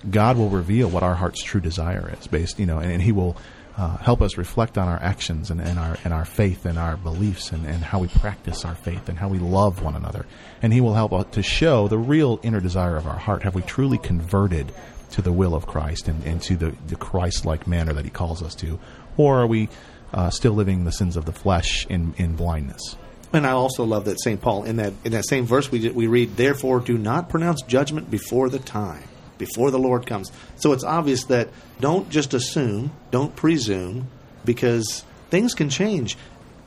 God 0.09 0.37
will 0.37 0.49
reveal 0.49 0.89
what 0.89 1.03
our 1.03 1.15
heart's 1.15 1.41
true 1.41 1.61
desire 1.61 2.13
is, 2.19 2.27
based, 2.27 2.59
you 2.59 2.65
know, 2.65 2.79
and, 2.79 2.91
and 2.91 3.01
He 3.01 3.11
will 3.11 3.37
uh, 3.77 3.97
help 3.97 4.21
us 4.21 4.37
reflect 4.37 4.77
on 4.77 4.87
our 4.87 5.01
actions 5.01 5.49
and, 5.49 5.61
and 5.61 5.79
our 5.79 5.97
and 6.03 6.13
our 6.13 6.25
faith 6.25 6.65
and 6.65 6.77
our 6.77 6.97
beliefs 6.97 7.51
and, 7.51 7.65
and 7.65 7.83
how 7.83 7.99
we 7.99 8.07
practice 8.07 8.65
our 8.65 8.75
faith 8.75 9.07
and 9.07 9.17
how 9.17 9.29
we 9.29 9.39
love 9.39 9.81
one 9.81 9.95
another. 9.95 10.25
And 10.61 10.73
He 10.73 10.81
will 10.81 10.95
help 10.95 11.13
us 11.13 11.27
to 11.31 11.43
show 11.43 11.87
the 11.87 11.97
real 11.97 12.39
inner 12.43 12.59
desire 12.59 12.97
of 12.97 13.07
our 13.07 13.17
heart. 13.17 13.43
Have 13.43 13.55
we 13.55 13.61
truly 13.61 13.97
converted 13.97 14.73
to 15.11 15.21
the 15.21 15.31
will 15.31 15.53
of 15.53 15.67
Christ 15.67 16.07
and, 16.07 16.23
and 16.23 16.41
to 16.43 16.55
the, 16.55 16.75
the 16.87 16.95
Christ-like 16.95 17.67
manner 17.67 17.93
that 17.93 18.05
He 18.05 18.11
calls 18.11 18.41
us 18.41 18.55
to, 18.55 18.79
or 19.17 19.41
are 19.41 19.47
we 19.47 19.69
uh, 20.13 20.29
still 20.29 20.53
living 20.53 20.83
the 20.83 20.91
sins 20.91 21.15
of 21.17 21.25
the 21.25 21.31
flesh 21.31 21.85
in 21.87 22.13
in 22.17 22.35
blindness? 22.35 22.97
And 23.33 23.47
I 23.47 23.51
also 23.51 23.85
love 23.85 24.05
that 24.05 24.19
St. 24.19 24.41
Paul 24.41 24.63
in 24.63 24.77
that 24.77 24.93
in 25.05 25.13
that 25.13 25.27
same 25.27 25.45
verse 25.45 25.71
we 25.71 25.89
we 25.89 26.07
read, 26.07 26.35
"Therefore, 26.35 26.79
do 26.79 26.97
not 26.97 27.29
pronounce 27.29 27.61
judgment 27.61 28.11
before 28.11 28.49
the 28.49 28.59
time, 28.59 29.03
before 29.37 29.71
the 29.71 29.79
Lord 29.79 30.05
comes." 30.05 30.31
So 30.57 30.73
it's 30.73 30.83
obvious 30.83 31.25
that 31.25 31.49
don't 31.79 32.09
just 32.09 32.33
assume, 32.33 32.91
don't 33.09 33.35
presume, 33.35 34.07
because 34.43 35.05
things 35.29 35.53
can 35.53 35.69
change. 35.69 36.17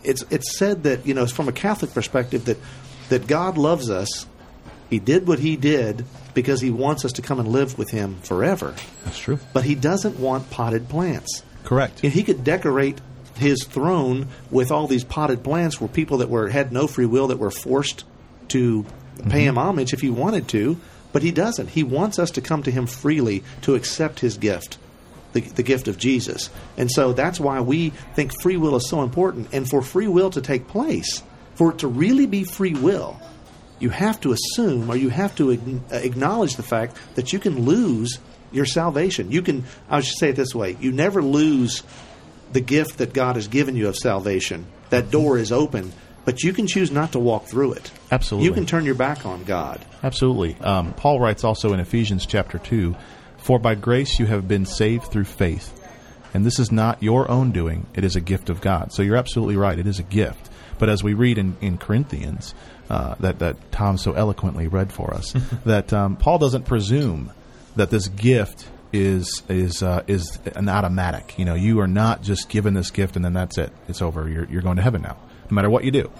It's 0.02 0.24
it's 0.30 0.56
said 0.56 0.84
that 0.84 1.06
you 1.06 1.12
know 1.12 1.26
from 1.26 1.48
a 1.48 1.52
Catholic 1.52 1.92
perspective 1.92 2.46
that 2.46 2.58
that 3.10 3.26
God 3.26 3.58
loves 3.58 3.90
us. 3.90 4.26
He 4.90 4.98
did 4.98 5.26
what 5.26 5.38
He 5.38 5.56
did 5.56 6.04
because 6.34 6.60
He 6.60 6.70
wants 6.70 7.04
us 7.04 7.12
to 7.12 7.22
come 7.22 7.40
and 7.40 7.48
live 7.48 7.78
with 7.78 7.90
Him 7.90 8.20
forever. 8.22 8.74
That's 9.04 9.18
true. 9.18 9.38
But 9.52 9.64
He 9.64 9.74
doesn't 9.74 10.18
want 10.18 10.50
potted 10.50 10.88
plants. 10.88 11.42
Correct. 11.64 12.00
He 12.00 12.22
could 12.22 12.44
decorate 12.44 13.00
his 13.36 13.64
throne 13.64 14.28
with 14.50 14.70
all 14.70 14.86
these 14.86 15.04
potted 15.04 15.42
plants 15.42 15.80
were 15.80 15.88
people 15.88 16.18
that 16.18 16.28
were 16.28 16.48
had 16.48 16.72
no 16.72 16.86
free 16.86 17.06
will 17.06 17.28
that 17.28 17.38
were 17.38 17.50
forced 17.50 18.04
to 18.48 18.84
pay 19.28 19.44
him 19.44 19.54
mm-hmm. 19.54 19.58
homage 19.58 19.92
if 19.92 20.00
he 20.00 20.10
wanted 20.10 20.48
to, 20.48 20.78
but 21.12 21.22
he 21.22 21.30
doesn't. 21.30 21.70
He 21.70 21.82
wants 21.82 22.18
us 22.18 22.32
to 22.32 22.40
come 22.40 22.62
to 22.64 22.70
him 22.70 22.86
freely 22.86 23.42
to 23.62 23.74
accept 23.74 24.20
his 24.20 24.36
gift, 24.36 24.78
the, 25.32 25.40
the 25.40 25.62
gift 25.62 25.88
of 25.88 25.98
Jesus. 25.98 26.50
And 26.76 26.90
so 26.90 27.12
that's 27.12 27.40
why 27.40 27.60
we 27.60 27.90
think 28.14 28.32
free 28.40 28.56
will 28.56 28.76
is 28.76 28.88
so 28.88 29.02
important. 29.02 29.48
And 29.52 29.68
for 29.68 29.82
free 29.82 30.08
will 30.08 30.30
to 30.30 30.40
take 30.40 30.68
place, 30.68 31.22
for 31.54 31.70
it 31.70 31.78
to 31.78 31.88
really 31.88 32.26
be 32.26 32.44
free 32.44 32.74
will, 32.74 33.20
you 33.78 33.90
have 33.90 34.20
to 34.20 34.32
assume 34.32 34.90
or 34.90 34.96
you 34.96 35.10
have 35.10 35.34
to 35.36 35.50
acknowledge 35.90 36.56
the 36.56 36.62
fact 36.62 36.96
that 37.14 37.32
you 37.32 37.38
can 37.38 37.64
lose 37.64 38.18
your 38.52 38.64
salvation. 38.64 39.30
You 39.30 39.42
can, 39.42 39.64
I 39.90 40.00
should 40.00 40.18
say 40.18 40.30
it 40.30 40.36
this 40.36 40.54
way 40.54 40.76
you 40.80 40.92
never 40.92 41.22
lose 41.22 41.82
the 42.52 42.60
gift 42.60 42.98
that 42.98 43.12
God 43.12 43.36
has 43.36 43.48
given 43.48 43.76
you 43.76 43.88
of 43.88 43.96
salvation. 43.96 44.66
That 44.90 45.10
door 45.10 45.38
is 45.38 45.50
open, 45.50 45.92
but 46.24 46.42
you 46.42 46.52
can 46.52 46.66
choose 46.66 46.90
not 46.90 47.12
to 47.12 47.18
walk 47.18 47.46
through 47.46 47.72
it. 47.72 47.90
Absolutely. 48.10 48.48
You 48.48 48.54
can 48.54 48.66
turn 48.66 48.84
your 48.84 48.94
back 48.94 49.26
on 49.26 49.44
God. 49.44 49.84
Absolutely. 50.02 50.56
Um, 50.60 50.94
Paul 50.94 51.20
writes 51.20 51.42
also 51.44 51.72
in 51.72 51.80
Ephesians 51.80 52.26
chapter 52.26 52.58
2 52.58 52.94
For 53.38 53.58
by 53.58 53.74
grace 53.74 54.18
you 54.18 54.26
have 54.26 54.46
been 54.46 54.66
saved 54.66 55.06
through 55.06 55.24
faith. 55.24 55.80
And 56.32 56.44
this 56.44 56.58
is 56.58 56.72
not 56.72 57.02
your 57.02 57.30
own 57.30 57.52
doing, 57.52 57.86
it 57.94 58.04
is 58.04 58.16
a 58.16 58.20
gift 58.20 58.50
of 58.50 58.60
God. 58.60 58.92
So 58.92 59.02
you're 59.02 59.16
absolutely 59.16 59.56
right, 59.56 59.78
it 59.78 59.86
is 59.86 60.00
a 60.00 60.04
gift. 60.04 60.50
But 60.78 60.88
as 60.88 61.04
we 61.04 61.14
read 61.14 61.38
in, 61.38 61.56
in 61.60 61.78
Corinthians, 61.78 62.54
uh, 62.90 63.14
that, 63.20 63.38
that 63.38 63.72
Tom 63.72 63.96
so 63.96 64.12
eloquently 64.12 64.68
read 64.68 64.92
for 64.92 65.14
us, 65.14 65.32
that 65.64 65.92
um, 65.92 66.16
Paul 66.16 66.38
doesn't 66.38 66.64
presume 66.64 67.32
that 67.76 67.90
this 67.90 68.08
gift 68.08 68.68
is 68.92 69.42
is 69.48 69.82
uh, 69.82 70.04
is 70.06 70.38
an 70.54 70.68
automatic. 70.68 71.36
You 71.38 71.44
know, 71.44 71.54
you 71.54 71.80
are 71.80 71.88
not 71.88 72.22
just 72.22 72.48
given 72.48 72.74
this 72.74 72.90
gift 72.90 73.16
and 73.16 73.24
then 73.24 73.32
that's 73.32 73.58
it. 73.58 73.72
It's 73.88 74.00
over. 74.00 74.28
You're 74.28 74.44
you're 74.44 74.62
going 74.62 74.76
to 74.76 74.82
heaven 74.82 75.02
now, 75.02 75.16
no 75.50 75.54
matter 75.54 75.68
what 75.68 75.84
you 75.84 75.90
do. 75.90 76.10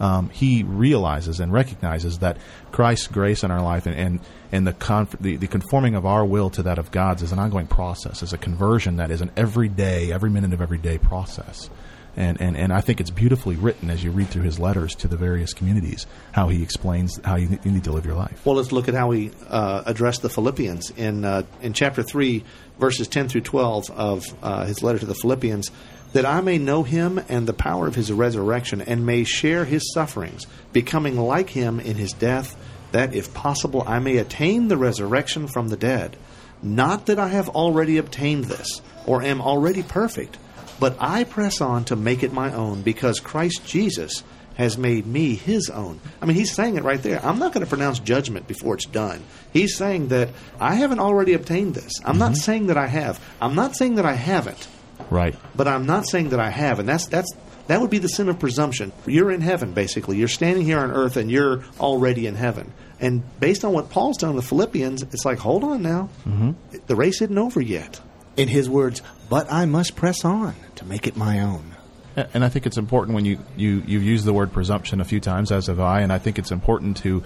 Um, 0.00 0.28
he 0.30 0.62
realizes 0.62 1.40
and 1.40 1.52
recognizes 1.52 2.18
that 2.18 2.36
Christ's 2.70 3.08
grace 3.08 3.42
in 3.42 3.50
our 3.50 3.62
life 3.62 3.86
and 3.86 3.96
and, 3.96 4.20
and 4.52 4.66
the, 4.66 4.72
conf- 4.72 5.16
the 5.20 5.36
the 5.36 5.46
conforming 5.46 5.94
of 5.94 6.06
our 6.06 6.24
will 6.24 6.50
to 6.50 6.62
that 6.64 6.78
of 6.78 6.90
God's 6.90 7.22
is 7.22 7.32
an 7.32 7.38
ongoing 7.38 7.66
process. 7.66 8.22
Is 8.22 8.32
a 8.32 8.38
conversion 8.38 8.96
that 8.96 9.10
is 9.10 9.20
an 9.20 9.30
everyday, 9.36 10.12
every 10.12 10.30
minute 10.30 10.52
of 10.52 10.60
every 10.60 10.78
day 10.78 10.98
process. 10.98 11.70
And, 12.16 12.40
and, 12.40 12.56
and 12.56 12.72
I 12.72 12.80
think 12.80 13.00
it's 13.00 13.10
beautifully 13.10 13.54
written 13.54 13.90
as 13.90 14.02
you 14.02 14.10
read 14.10 14.28
through 14.28 14.42
his 14.42 14.58
letters 14.58 14.96
to 14.96 15.08
the 15.08 15.16
various 15.16 15.52
communities 15.54 16.06
how 16.32 16.48
he 16.48 16.62
explains 16.64 17.20
how 17.24 17.36
you, 17.36 17.60
you 17.62 17.70
need 17.70 17.84
to 17.84 17.92
live 17.92 18.04
your 18.04 18.16
life. 18.16 18.44
Well, 18.44 18.56
let's 18.56 18.72
look 18.72 18.88
at 18.88 18.94
how 18.94 19.12
he 19.12 19.30
uh, 19.48 19.84
addressed 19.86 20.22
the 20.22 20.28
Philippians 20.28 20.90
in 20.90 21.24
uh, 21.24 21.44
in 21.62 21.74
chapter 21.74 22.02
three, 22.02 22.44
verses 22.80 23.06
ten 23.06 23.28
through 23.28 23.42
twelve 23.42 23.88
of 23.90 24.24
uh, 24.42 24.64
his 24.64 24.82
letter 24.82 24.98
to 24.98 25.06
the 25.06 25.14
Philippians. 25.14 25.70
That 26.14 26.24
I 26.24 26.40
may 26.40 26.56
know 26.56 26.84
him 26.84 27.20
and 27.28 27.46
the 27.46 27.52
power 27.52 27.86
of 27.86 27.94
his 27.94 28.10
resurrection, 28.10 28.80
and 28.80 29.04
may 29.04 29.24
share 29.24 29.66
his 29.66 29.92
sufferings, 29.92 30.46
becoming 30.72 31.18
like 31.18 31.50
him 31.50 31.78
in 31.78 31.96
his 31.96 32.14
death, 32.14 32.56
that 32.92 33.14
if 33.14 33.34
possible 33.34 33.84
I 33.86 33.98
may 33.98 34.16
attain 34.16 34.68
the 34.68 34.78
resurrection 34.78 35.46
from 35.46 35.68
the 35.68 35.76
dead. 35.76 36.16
Not 36.62 37.06
that 37.06 37.18
I 37.18 37.28
have 37.28 37.50
already 37.50 37.98
obtained 37.98 38.46
this, 38.46 38.80
or 39.06 39.22
am 39.22 39.42
already 39.42 39.82
perfect, 39.82 40.38
but 40.80 40.96
I 41.00 41.24
press 41.24 41.60
on 41.60 41.84
to 41.86 41.96
make 41.96 42.22
it 42.22 42.32
my 42.32 42.52
own, 42.52 42.82
because 42.82 43.20
Christ 43.20 43.64
Jesus 43.66 44.22
has 44.56 44.76
made 44.76 45.06
me 45.06 45.36
his 45.36 45.70
own. 45.70 46.00
I 46.20 46.26
mean, 46.26 46.36
he's 46.36 46.52
saying 46.52 46.76
it 46.76 46.82
right 46.82 47.00
there. 47.00 47.24
I'm 47.24 47.38
not 47.38 47.52
going 47.52 47.64
to 47.64 47.68
pronounce 47.70 48.00
judgment 48.00 48.48
before 48.48 48.74
it's 48.74 48.86
done. 48.86 49.22
He's 49.52 49.76
saying 49.76 50.08
that 50.08 50.30
I 50.58 50.74
haven't 50.74 50.98
already 50.98 51.34
obtained 51.34 51.74
this. 51.74 51.92
I'm 52.04 52.18
not 52.18 52.36
saying 52.36 52.66
that 52.66 52.76
I 52.76 52.88
have. 52.88 53.20
I'm 53.40 53.54
not 53.54 53.76
saying 53.76 53.94
that 53.96 54.04
I 54.04 54.14
haven't, 54.14 54.66
Right. 55.10 55.36
but 55.54 55.68
I'm 55.68 55.86
not 55.86 56.08
saying 56.08 56.30
that 56.30 56.40
I 56.40 56.50
have. 56.50 56.80
And 56.80 56.88
that's 56.88 57.06
that's 57.06 57.32
that 57.68 57.80
would 57.80 57.90
be 57.90 57.98
the 57.98 58.08
sin 58.08 58.28
of 58.28 58.38
presumption. 58.40 58.92
You're 59.06 59.30
in 59.30 59.42
heaven, 59.42 59.74
basically. 59.74 60.16
You're 60.16 60.26
standing 60.26 60.64
here 60.64 60.80
on 60.80 60.90
earth, 60.90 61.16
and 61.16 61.30
you're 61.30 61.62
already 61.78 62.26
in 62.26 62.34
heaven. 62.34 62.72
And 62.98 63.22
based 63.38 63.64
on 63.64 63.72
what 63.72 63.90
Paul's 63.90 64.16
done 64.16 64.30
in 64.30 64.36
the 64.36 64.42
Philippians, 64.42 65.02
it's 65.04 65.24
like, 65.24 65.38
hold 65.38 65.62
on 65.62 65.82
now, 65.82 66.08
mm-hmm. 66.26 66.52
the 66.88 66.96
race 66.96 67.20
isn't 67.22 67.38
over 67.38 67.60
yet. 67.60 68.00
In 68.38 68.48
his 68.48 68.70
words, 68.70 69.02
but 69.28 69.52
I 69.52 69.66
must 69.66 69.96
press 69.96 70.24
on 70.24 70.54
to 70.76 70.84
make 70.84 71.06
it 71.06 71.16
my 71.16 71.40
own. 71.40 71.74
And 72.16 72.44
I 72.44 72.48
think 72.48 72.66
it's 72.66 72.78
important 72.78 73.14
when 73.14 73.24
you, 73.24 73.38
you, 73.56 73.82
you've 73.86 74.02
used 74.02 74.24
the 74.24 74.32
word 74.32 74.52
presumption 74.52 75.00
a 75.00 75.04
few 75.04 75.20
times, 75.20 75.52
as 75.52 75.66
have 75.66 75.80
I, 75.80 76.00
and 76.00 76.12
I 76.12 76.18
think 76.18 76.38
it's 76.38 76.50
important 76.50 76.96
to 76.98 77.22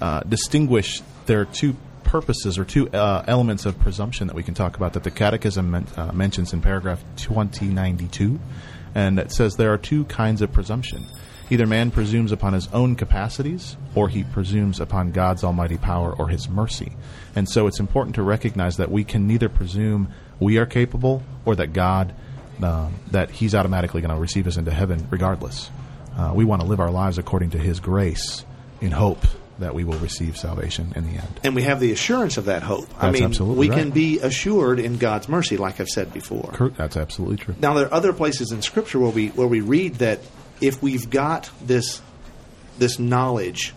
uh, 0.00 0.20
distinguish 0.20 1.02
there 1.26 1.40
are 1.40 1.46
two 1.46 1.76
purposes 2.04 2.58
or 2.58 2.64
two 2.64 2.88
uh, 2.90 3.24
elements 3.28 3.66
of 3.66 3.78
presumption 3.78 4.26
that 4.26 4.34
we 4.34 4.42
can 4.42 4.54
talk 4.54 4.76
about 4.76 4.94
that 4.94 5.04
the 5.04 5.10
Catechism 5.10 5.70
men- 5.70 5.86
uh, 5.96 6.12
mentions 6.12 6.52
in 6.52 6.60
paragraph 6.60 7.02
2092. 7.16 8.40
And 8.94 9.18
it 9.18 9.30
says 9.30 9.54
there 9.54 9.72
are 9.72 9.78
two 9.78 10.04
kinds 10.06 10.42
of 10.42 10.52
presumption. 10.52 11.06
Either 11.50 11.66
man 11.66 11.90
presumes 11.90 12.32
upon 12.32 12.52
his 12.52 12.68
own 12.72 12.94
capacities, 12.96 13.76
or 13.94 14.08
he 14.08 14.22
presumes 14.22 14.80
upon 14.80 15.10
God's 15.10 15.42
almighty 15.42 15.78
power 15.78 16.12
or 16.12 16.28
his 16.28 16.48
mercy. 16.48 16.92
And 17.34 17.48
so 17.48 17.66
it's 17.66 17.80
important 17.80 18.14
to 18.16 18.22
recognize 18.22 18.76
that 18.76 18.90
we 18.90 19.04
can 19.04 19.26
neither 19.26 19.48
presume 19.48 20.12
we 20.40 20.58
are 20.58 20.66
capable 20.66 21.22
or 21.44 21.54
that 21.56 21.72
God 21.72 22.14
um, 22.62 22.94
that 23.10 23.30
He's 23.30 23.54
automatically 23.54 24.00
going 24.00 24.14
to 24.14 24.20
receive 24.20 24.46
us 24.46 24.56
into 24.56 24.70
heaven 24.70 25.06
regardless. 25.10 25.70
Uh, 26.16 26.32
we 26.34 26.44
want 26.44 26.60
to 26.62 26.68
live 26.68 26.80
our 26.80 26.90
lives 26.90 27.18
according 27.18 27.50
to 27.50 27.58
His 27.58 27.80
grace 27.80 28.44
in 28.80 28.90
hope 28.90 29.24
that 29.58 29.74
we 29.74 29.84
will 29.84 29.98
receive 29.98 30.36
salvation 30.36 30.92
in 30.96 31.04
the 31.04 31.18
end. 31.18 31.40
And 31.44 31.54
we 31.54 31.62
have 31.62 31.80
the 31.80 31.92
assurance 31.92 32.38
of 32.38 32.46
that 32.46 32.62
hope. 32.62 32.88
I 32.98 33.10
mean, 33.10 33.30
we 33.56 33.68
can 33.68 33.90
be 33.90 34.18
assured 34.18 34.78
in 34.78 34.96
God's 34.96 35.28
mercy, 35.28 35.58
like 35.58 35.80
I've 35.80 35.88
said 35.88 36.12
before. 36.12 36.72
That's 36.76 36.96
absolutely 36.96 37.36
true. 37.36 37.54
Now, 37.60 37.74
there 37.74 37.86
are 37.86 37.92
other 37.92 38.12
places 38.14 38.52
in 38.52 38.62
Scripture 38.62 38.98
where 38.98 39.10
we 39.10 39.28
where 39.28 39.46
we 39.46 39.60
read 39.60 39.96
that 39.96 40.20
if 40.60 40.82
we've 40.82 41.08
got 41.08 41.50
this 41.60 42.00
this 42.78 42.98
knowledge 42.98 43.74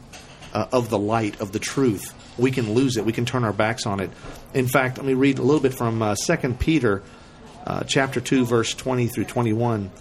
uh, 0.54 0.68
of 0.72 0.90
the 0.90 0.98
light 1.00 1.40
of 1.42 1.52
the 1.52 1.60
truth, 1.60 2.14
we 2.38 2.52
can 2.52 2.74
lose 2.74 2.98
it. 2.98 3.06
We 3.06 3.14
can 3.14 3.26
turn 3.26 3.44
our 3.44 3.54
backs 3.54 3.86
on 3.86 4.00
it. 4.00 4.10
In 4.54 4.68
fact, 4.68 4.98
let 4.98 5.06
me 5.06 5.14
read 5.14 5.40
a 5.40 5.44
little 5.44 5.62
bit 5.62 5.74
from 5.74 6.02
uh, 6.02 6.16
Second 6.16 6.60
Peter, 6.60 7.04
uh, 7.66 7.84
chapter 7.84 8.20
two, 8.22 8.46
verse 8.46 8.74
twenty 8.74 9.08
through 9.08 9.26
twenty-one. 9.26 9.92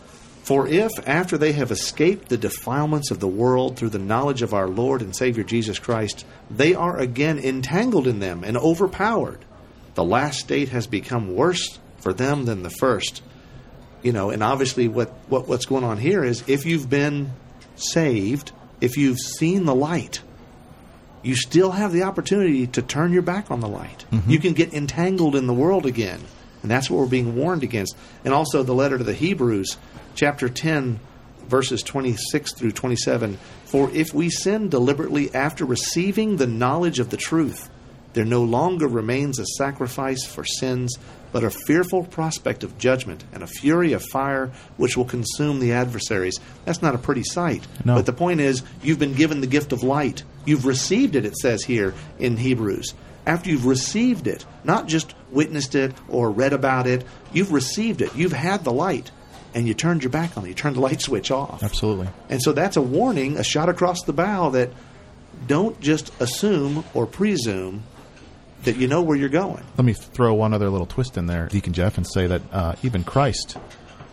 For 0.42 0.66
if, 0.66 0.90
after 1.06 1.38
they 1.38 1.52
have 1.52 1.70
escaped 1.70 2.28
the 2.28 2.36
defilements 2.36 3.12
of 3.12 3.20
the 3.20 3.28
world 3.28 3.76
through 3.76 3.90
the 3.90 3.98
knowledge 4.00 4.42
of 4.42 4.52
our 4.52 4.66
Lord 4.66 5.00
and 5.00 5.14
Savior 5.14 5.44
Jesus 5.44 5.78
Christ, 5.78 6.26
they 6.50 6.74
are 6.74 6.98
again 6.98 7.38
entangled 7.38 8.08
in 8.08 8.18
them 8.18 8.42
and 8.42 8.56
overpowered, 8.56 9.38
the 9.94 10.02
last 10.02 10.40
state 10.40 10.70
has 10.70 10.88
become 10.88 11.36
worse 11.36 11.78
for 11.98 12.12
them 12.12 12.44
than 12.44 12.64
the 12.64 12.70
first. 12.70 13.22
You 14.02 14.12
know, 14.12 14.30
and 14.30 14.42
obviously, 14.42 14.88
what, 14.88 15.10
what 15.28 15.46
what's 15.46 15.66
going 15.66 15.84
on 15.84 15.98
here 15.98 16.24
is 16.24 16.42
if 16.48 16.66
you've 16.66 16.90
been 16.90 17.30
saved, 17.76 18.50
if 18.80 18.96
you've 18.96 19.20
seen 19.20 19.64
the 19.64 19.76
light, 19.76 20.22
you 21.22 21.36
still 21.36 21.72
have 21.72 21.92
the 21.92 22.02
opportunity 22.02 22.66
to 22.68 22.82
turn 22.82 23.12
your 23.12 23.22
back 23.22 23.50
on 23.50 23.60
the 23.60 23.68
light. 23.68 24.04
Mm-hmm. 24.10 24.30
You 24.30 24.38
can 24.38 24.52
get 24.52 24.74
entangled 24.74 25.36
in 25.36 25.46
the 25.46 25.54
world 25.54 25.86
again. 25.86 26.20
And 26.62 26.70
that's 26.70 26.88
what 26.88 26.98
we're 26.98 27.06
being 27.06 27.36
warned 27.36 27.62
against. 27.62 27.96
And 28.24 28.32
also 28.32 28.62
the 28.62 28.74
letter 28.74 28.98
to 28.98 29.04
the 29.04 29.14
Hebrews, 29.14 29.76
chapter 30.14 30.48
10, 30.48 31.00
verses 31.48 31.82
26 31.82 32.54
through 32.54 32.72
27. 32.72 33.38
For 33.64 33.90
if 33.90 34.14
we 34.14 34.30
sin 34.30 34.68
deliberately 34.68 35.34
after 35.34 35.64
receiving 35.64 36.36
the 36.36 36.46
knowledge 36.46 36.98
of 36.98 37.10
the 37.10 37.16
truth, 37.16 37.68
there 38.12 38.24
no 38.24 38.44
longer 38.44 38.86
remains 38.86 39.38
a 39.38 39.46
sacrifice 39.46 40.24
for 40.24 40.44
sins, 40.44 40.96
but 41.32 41.42
a 41.42 41.50
fearful 41.50 42.04
prospect 42.04 42.62
of 42.62 42.78
judgment 42.78 43.24
and 43.32 43.42
a 43.42 43.46
fury 43.46 43.92
of 43.94 44.02
fire 44.02 44.52
which 44.76 44.96
will 44.96 45.04
consume 45.04 45.58
the 45.58 45.72
adversaries. 45.72 46.38
That's 46.64 46.82
not 46.82 46.94
a 46.94 46.98
pretty 46.98 47.24
sight. 47.24 47.66
No. 47.84 47.96
But 47.96 48.06
the 48.06 48.12
point 48.12 48.40
is, 48.40 48.62
you've 48.82 48.98
been 48.98 49.14
given 49.14 49.40
the 49.40 49.46
gift 49.46 49.72
of 49.72 49.82
light. 49.82 50.22
You've 50.44 50.66
received 50.66 51.16
it, 51.16 51.24
it 51.24 51.36
says 51.36 51.64
here 51.64 51.94
in 52.18 52.36
Hebrews. 52.36 52.94
After 53.26 53.50
you've 53.50 53.66
received 53.66 54.26
it, 54.26 54.44
not 54.64 54.88
just 54.88 55.14
witnessed 55.30 55.74
it 55.74 55.94
or 56.08 56.30
read 56.30 56.52
about 56.52 56.86
it, 56.86 57.04
you've 57.32 57.52
received 57.52 58.02
it. 58.02 58.14
You've 58.16 58.32
had 58.32 58.64
the 58.64 58.72
light, 58.72 59.10
and 59.54 59.66
you 59.66 59.74
turned 59.74 60.02
your 60.02 60.10
back 60.10 60.36
on 60.36 60.44
it. 60.44 60.48
You 60.48 60.54
turned 60.54 60.76
the 60.76 60.80
light 60.80 61.00
switch 61.00 61.30
off. 61.30 61.62
Absolutely. 61.62 62.08
And 62.28 62.42
so 62.42 62.52
that's 62.52 62.76
a 62.76 62.82
warning, 62.82 63.36
a 63.36 63.44
shot 63.44 63.68
across 63.68 64.02
the 64.02 64.12
bow 64.12 64.50
that 64.50 64.70
don't 65.46 65.80
just 65.80 66.12
assume 66.20 66.84
or 66.94 67.06
presume 67.06 67.84
that 68.64 68.76
you 68.76 68.88
know 68.88 69.02
where 69.02 69.16
you're 69.16 69.28
going. 69.28 69.64
Let 69.76 69.84
me 69.84 69.92
throw 69.92 70.34
one 70.34 70.54
other 70.54 70.70
little 70.70 70.86
twist 70.86 71.16
in 71.16 71.26
there, 71.26 71.48
Deacon 71.48 71.72
Jeff, 71.72 71.96
and 71.96 72.06
say 72.06 72.26
that 72.26 72.42
uh, 72.52 72.74
even 72.82 73.04
Christ 73.04 73.56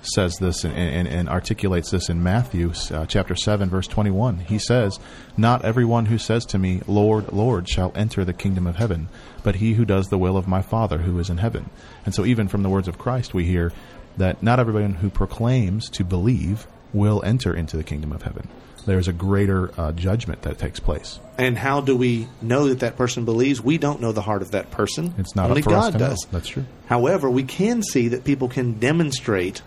says 0.01 0.37
this 0.37 0.63
and, 0.63 0.73
and, 0.75 1.07
and 1.07 1.29
articulates 1.29 1.91
this 1.91 2.09
in 2.09 2.23
Matthew 2.23 2.71
uh, 2.91 3.05
chapter 3.05 3.35
7, 3.35 3.69
verse 3.69 3.87
21. 3.87 4.39
He 4.39 4.57
says, 4.57 4.99
Not 5.37 5.65
everyone 5.65 6.05
who 6.05 6.17
says 6.17 6.45
to 6.47 6.57
me, 6.57 6.81
Lord, 6.87 7.31
Lord, 7.31 7.67
shall 7.67 7.91
enter 7.95 8.23
the 8.23 8.33
kingdom 8.33 8.65
of 8.65 8.77
heaven, 8.77 9.09
but 9.43 9.55
he 9.55 9.73
who 9.73 9.85
does 9.85 10.07
the 10.07 10.17
will 10.17 10.37
of 10.37 10.47
my 10.47 10.61
Father 10.61 10.99
who 10.99 11.19
is 11.19 11.29
in 11.29 11.37
heaven. 11.37 11.69
And 12.05 12.15
so, 12.15 12.25
even 12.25 12.47
from 12.47 12.63
the 12.63 12.69
words 12.69 12.87
of 12.87 12.97
Christ, 12.97 13.33
we 13.33 13.45
hear 13.45 13.71
that 14.17 14.41
not 14.41 14.59
everyone 14.59 14.95
who 14.95 15.09
proclaims 15.09 15.89
to 15.91 16.03
believe 16.03 16.67
will 16.93 17.23
enter 17.23 17.53
into 17.53 17.77
the 17.77 17.83
kingdom 17.83 18.11
of 18.11 18.23
heaven. 18.23 18.47
There's 18.89 19.07
a 19.07 19.13
greater 19.13 19.71
uh, 19.79 19.91
judgment 19.91 20.41
that 20.41 20.57
takes 20.57 20.79
place. 20.79 21.19
And 21.37 21.57
how 21.57 21.79
do 21.81 21.95
we 21.95 22.27
know 22.41 22.67
that 22.69 22.79
that 22.79 22.97
person 22.97 23.23
believes? 23.23 23.61
We 23.61 23.77
don't 23.77 24.01
know 24.01 24.11
the 24.11 24.21
heart 24.21 24.41
of 24.41 24.51
that 24.51 24.71
person. 24.71 25.13
It's 25.17 25.35
not 25.35 25.49
Only 25.49 25.61
up 25.61 25.65
for 25.65 25.73
us 25.75 25.85
God 25.85 25.91
to 25.93 25.97
know. 25.99 26.07
does. 26.09 26.27
That's 26.31 26.47
true. 26.47 26.65
However, 26.87 27.29
we 27.29 27.43
can 27.43 27.83
see 27.83 28.07
that 28.09 28.23
people 28.23 28.49
can 28.49 28.79
demonstrate 28.79 29.61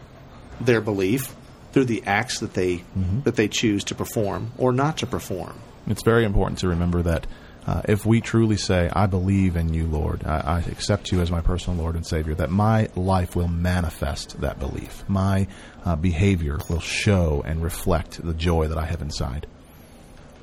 their 0.61 0.81
belief 0.81 1.35
through 1.73 1.85
the 1.87 2.03
acts 2.05 2.41
that 2.41 2.55
they 2.55 2.79
Mm-hmm. 2.99 3.21
that 3.23 3.37
they 3.37 3.49
choose 3.49 3.85
to 3.85 3.95
perform 3.95 4.53
or 4.59 4.73
not 4.73 4.99
to 4.99 5.07
perform. 5.07 5.55
It's 5.87 6.03
very 6.05 6.25
important 6.25 6.59
to 6.59 6.69
remember 6.69 7.01
that 7.03 7.27
uh, 7.66 7.83
if 7.88 8.05
we 8.05 8.20
truly 8.20 8.57
say, 8.57 8.90
I 8.92 9.07
believe 9.07 9.57
in 9.57 9.72
you, 9.72 9.87
Lord, 9.87 10.25
I, 10.25 10.40
I 10.40 10.59
accept 10.70 11.12
you 11.12 11.20
as 11.20 11.31
my 11.31 11.40
personal 11.40 11.79
Lord 11.79 11.94
and 11.94 12.05
Savior, 12.05 12.35
that 12.35 12.51
my 12.51 12.88
life 12.96 13.37
will 13.37 13.48
manifest 13.48 14.40
that 14.40 14.59
belief. 14.59 15.05
My 15.09 15.46
uh, 15.85 15.96
behavior 15.96 16.59
will 16.68 16.81
show 16.81 17.42
and 17.46 17.62
reflect 17.62 18.22
the 18.22 18.35
joy 18.35 18.68
that 18.68 18.79
I 18.79 18.87
have 18.87 19.01
inside. 19.01 19.46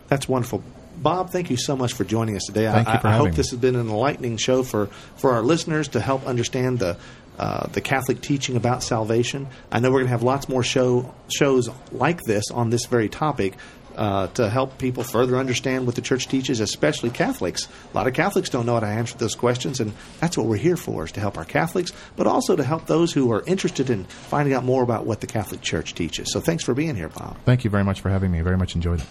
That's 0.08 0.29
wonderful. 0.29 0.63
Bob, 0.97 1.29
thank 1.29 1.49
you 1.49 1.58
so 1.58 1.75
much 1.75 1.93
for 1.93 2.03
joining 2.03 2.36
us 2.36 2.43
today. 2.45 2.65
Thank 2.65 2.88
I, 2.88 2.93
you 2.93 2.99
for 2.99 3.08
I 3.08 3.12
having 3.12 3.27
hope 3.27 3.34
me. 3.34 3.38
this 3.38 3.51
has 3.51 3.60
been 3.60 3.75
an 3.75 3.82
enlightening 3.82 4.38
show 4.38 4.63
for, 4.63 4.88
for 5.17 5.32
our 5.32 5.41
listeners 5.41 5.89
to 5.89 6.01
help 6.01 6.25
understand 6.25 6.79
the 6.79 6.97
uh, 7.39 7.67
the 7.67 7.82
Catholic 7.82 8.21
teaching 8.21 8.56
about 8.58 8.84
salvation. 8.84 9.47
I 9.71 9.80
know 9.80 9.89
we're 9.89 9.99
going 9.99 10.08
to 10.08 10.12
have 10.12 10.23
lots 10.23 10.49
more 10.49 10.62
show 10.62 11.13
shows 11.34 11.69
like 11.91 12.21
this 12.23 12.52
on 12.52 12.69
this 12.69 12.86
very 12.86 13.10
topic. 13.10 13.56
Uh, 13.95 14.28
to 14.28 14.49
help 14.49 14.78
people 14.78 15.04
further 15.04 15.36
understand 15.36 15.86
what 15.86 15.93
the 15.93 16.02
church 16.02 16.30
teaches, 16.30 16.62
especially 16.62 17.10
Catholics. 17.10 17.67
A 17.91 17.97
lot 17.97 18.08
of 18.08 18.13
Catholics 18.13 18.49
don't 18.49 18.65
know 18.65 18.75
how 18.75 18.80
to 18.80 18.86
answer 18.86 19.17
those 19.17 19.36
questions, 19.36 19.82
and 19.82 19.91
that's 20.21 20.38
what 20.38 20.45
we're 20.47 20.56
here 20.56 20.78
for, 20.78 21.04
is 21.04 21.12
to 21.13 21.19
help 21.19 21.38
our 21.38 21.43
Catholics, 21.43 21.91
but 22.15 22.25
also 22.25 22.56
to 22.56 22.63
help 22.63 22.86
those 22.86 23.12
who 23.12 23.30
are 23.34 23.43
interested 23.45 23.89
in 23.89 24.06
finding 24.06 24.54
out 24.54 24.63
more 24.63 24.84
about 24.84 25.06
what 25.06 25.19
the 25.19 25.28
Catholic 25.28 25.60
Church 25.60 25.95
teaches. 25.95 26.32
So 26.32 26.39
thanks 26.39 26.63
for 26.63 26.73
being 26.73 26.95
here, 26.95 27.10
Bob. 27.10 27.36
Thank 27.43 27.65
you 27.65 27.69
very 27.69 27.84
much 27.84 27.99
for 27.99 28.10
having 28.10 28.32
me. 28.32 28.39
Very 28.39 28.58
much 28.58 28.73
enjoyed 28.73 29.02
it. 29.02 29.08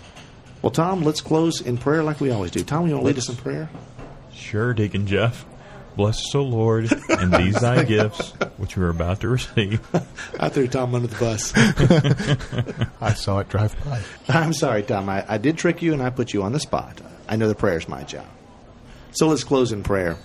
Well, 0.62 0.71
Tom, 0.71 1.03
let's 1.03 1.21
close 1.21 1.61
in 1.61 1.77
prayer 1.77 2.03
like 2.03 2.19
we 2.19 2.31
always 2.31 2.53
do. 2.53 2.64
Tom, 2.64 2.87
you 2.87 2.95
want 2.95 3.03
to 3.03 3.07
lead 3.09 3.19
us 3.19 3.29
in 3.29 3.37
prayer? 3.37 3.69
Sure, 4.33 4.73
Deacon 4.73 5.07
Jeff. 5.07 5.45
Bless 5.99 6.21
us, 6.21 6.35
O 6.37 6.43
Lord, 6.43 6.93
and 7.09 7.33
these 7.33 7.61
thy 7.61 7.83
gifts, 7.97 8.31
which 8.57 8.77
we 8.77 8.85
are 8.85 8.89
about 8.89 9.21
to 9.23 9.29
receive. 9.31 9.81
I 10.39 10.49
threw 10.49 10.69
Tom 10.69 10.95
under 10.95 11.09
the 11.09 11.17
bus. 11.17 11.53
I 13.01 13.15
saw 13.15 13.41
it 13.41 13.49
drive 13.49 13.75
by. 13.85 14.01
I'm 14.29 14.53
sorry, 14.53 14.85
Tom. 14.85 15.09
I, 15.09 15.25
I 15.29 15.39
did 15.39 15.59
trick 15.59 15.83
you 15.83 15.93
and 15.95 16.01
I 16.01 16.11
put 16.11 16.33
you 16.33 16.45
on 16.45 16.53
the 16.53 16.61
spot. 16.61 17.01
I 17.29 17.35
know 17.35 17.49
the 17.49 17.57
prayer's 17.57 17.89
my 17.89 18.05
job. 18.05 18.27
So 19.11 19.27
let's 19.27 19.43
close 19.43 19.73
in 19.73 19.83
prayer. 19.83 20.17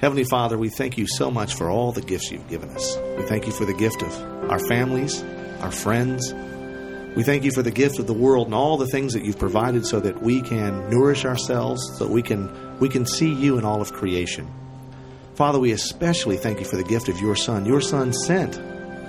Heavenly 0.00 0.22
Father, 0.22 0.56
we 0.56 0.68
thank 0.68 0.96
you 0.96 1.08
so 1.08 1.32
much 1.32 1.56
for 1.56 1.68
all 1.68 1.90
the 1.90 2.00
gifts 2.00 2.30
you've 2.30 2.48
given 2.48 2.70
us. 2.70 2.96
We 3.16 3.24
thank 3.24 3.46
you 3.46 3.52
for 3.52 3.64
the 3.64 3.74
gift 3.74 4.04
of 4.04 4.50
our 4.52 4.60
families, 4.68 5.20
our 5.62 5.72
friends. 5.72 6.32
We 7.16 7.24
thank 7.24 7.42
you 7.42 7.50
for 7.50 7.62
the 7.62 7.72
gift 7.72 7.98
of 7.98 8.06
the 8.06 8.14
world 8.14 8.46
and 8.46 8.54
all 8.54 8.76
the 8.76 8.86
things 8.86 9.14
that 9.14 9.24
you've 9.24 9.40
provided 9.40 9.84
so 9.84 9.98
that 9.98 10.22
we 10.22 10.42
can 10.42 10.88
nourish 10.90 11.24
ourselves, 11.24 11.82
so 11.98 12.04
that 12.04 12.12
we 12.12 12.22
can 12.22 12.78
we 12.78 12.88
can 12.88 13.04
see 13.04 13.32
you 13.32 13.58
in 13.58 13.64
all 13.64 13.82
of 13.82 13.92
creation. 13.92 14.48
Father, 15.36 15.58
we 15.58 15.72
especially 15.72 16.38
thank 16.38 16.60
you 16.60 16.64
for 16.64 16.76
the 16.76 16.84
gift 16.84 17.10
of 17.10 17.20
your 17.20 17.36
Son. 17.36 17.66
Your 17.66 17.82
Son 17.82 18.10
sent 18.14 18.58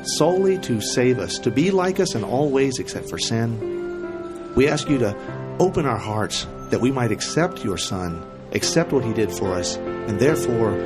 solely 0.05 0.57
to 0.59 0.81
save 0.81 1.19
us, 1.19 1.39
to 1.39 1.51
be 1.51 1.71
like 1.71 2.01
us 2.01 2.15
in 2.15 2.23
all 2.25 2.49
ways 2.49 2.79
except 2.79 3.09
for 3.09 3.17
sin. 3.17 4.53
We 4.53 4.67
ask 4.67 4.89
you 4.89 4.97
to 4.97 5.15
open 5.59 5.85
our 5.85 5.97
hearts 5.97 6.45
that 6.69 6.81
we 6.81 6.91
might 6.91 7.13
accept 7.13 7.63
your 7.63 7.77
Son, 7.77 8.29
accept 8.51 8.91
what 8.91 9.05
he 9.05 9.13
did 9.13 9.31
for 9.31 9.53
us, 9.53 9.77
and 9.77 10.19
therefore 10.19 10.77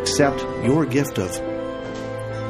accept 0.00 0.40
your 0.64 0.86
gift 0.86 1.18
of 1.18 1.30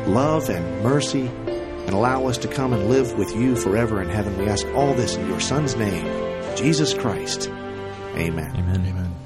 love 0.06 0.48
and 0.48 0.84
mercy 0.84 1.26
and 1.26 1.90
allow 1.90 2.26
us 2.26 2.38
to 2.38 2.48
come 2.48 2.72
and 2.72 2.88
live 2.88 3.18
with 3.18 3.34
you 3.34 3.56
forever 3.56 4.00
in 4.00 4.08
heaven. 4.08 4.38
We 4.38 4.46
ask 4.46 4.64
all 4.68 4.94
this 4.94 5.16
in 5.16 5.26
your 5.26 5.40
Son's 5.40 5.74
name, 5.74 6.06
Jesus 6.56 6.94
Christ. 6.94 7.48
Amen. 8.14 8.54
Amen. 8.56 8.86
Amen. 8.86 9.25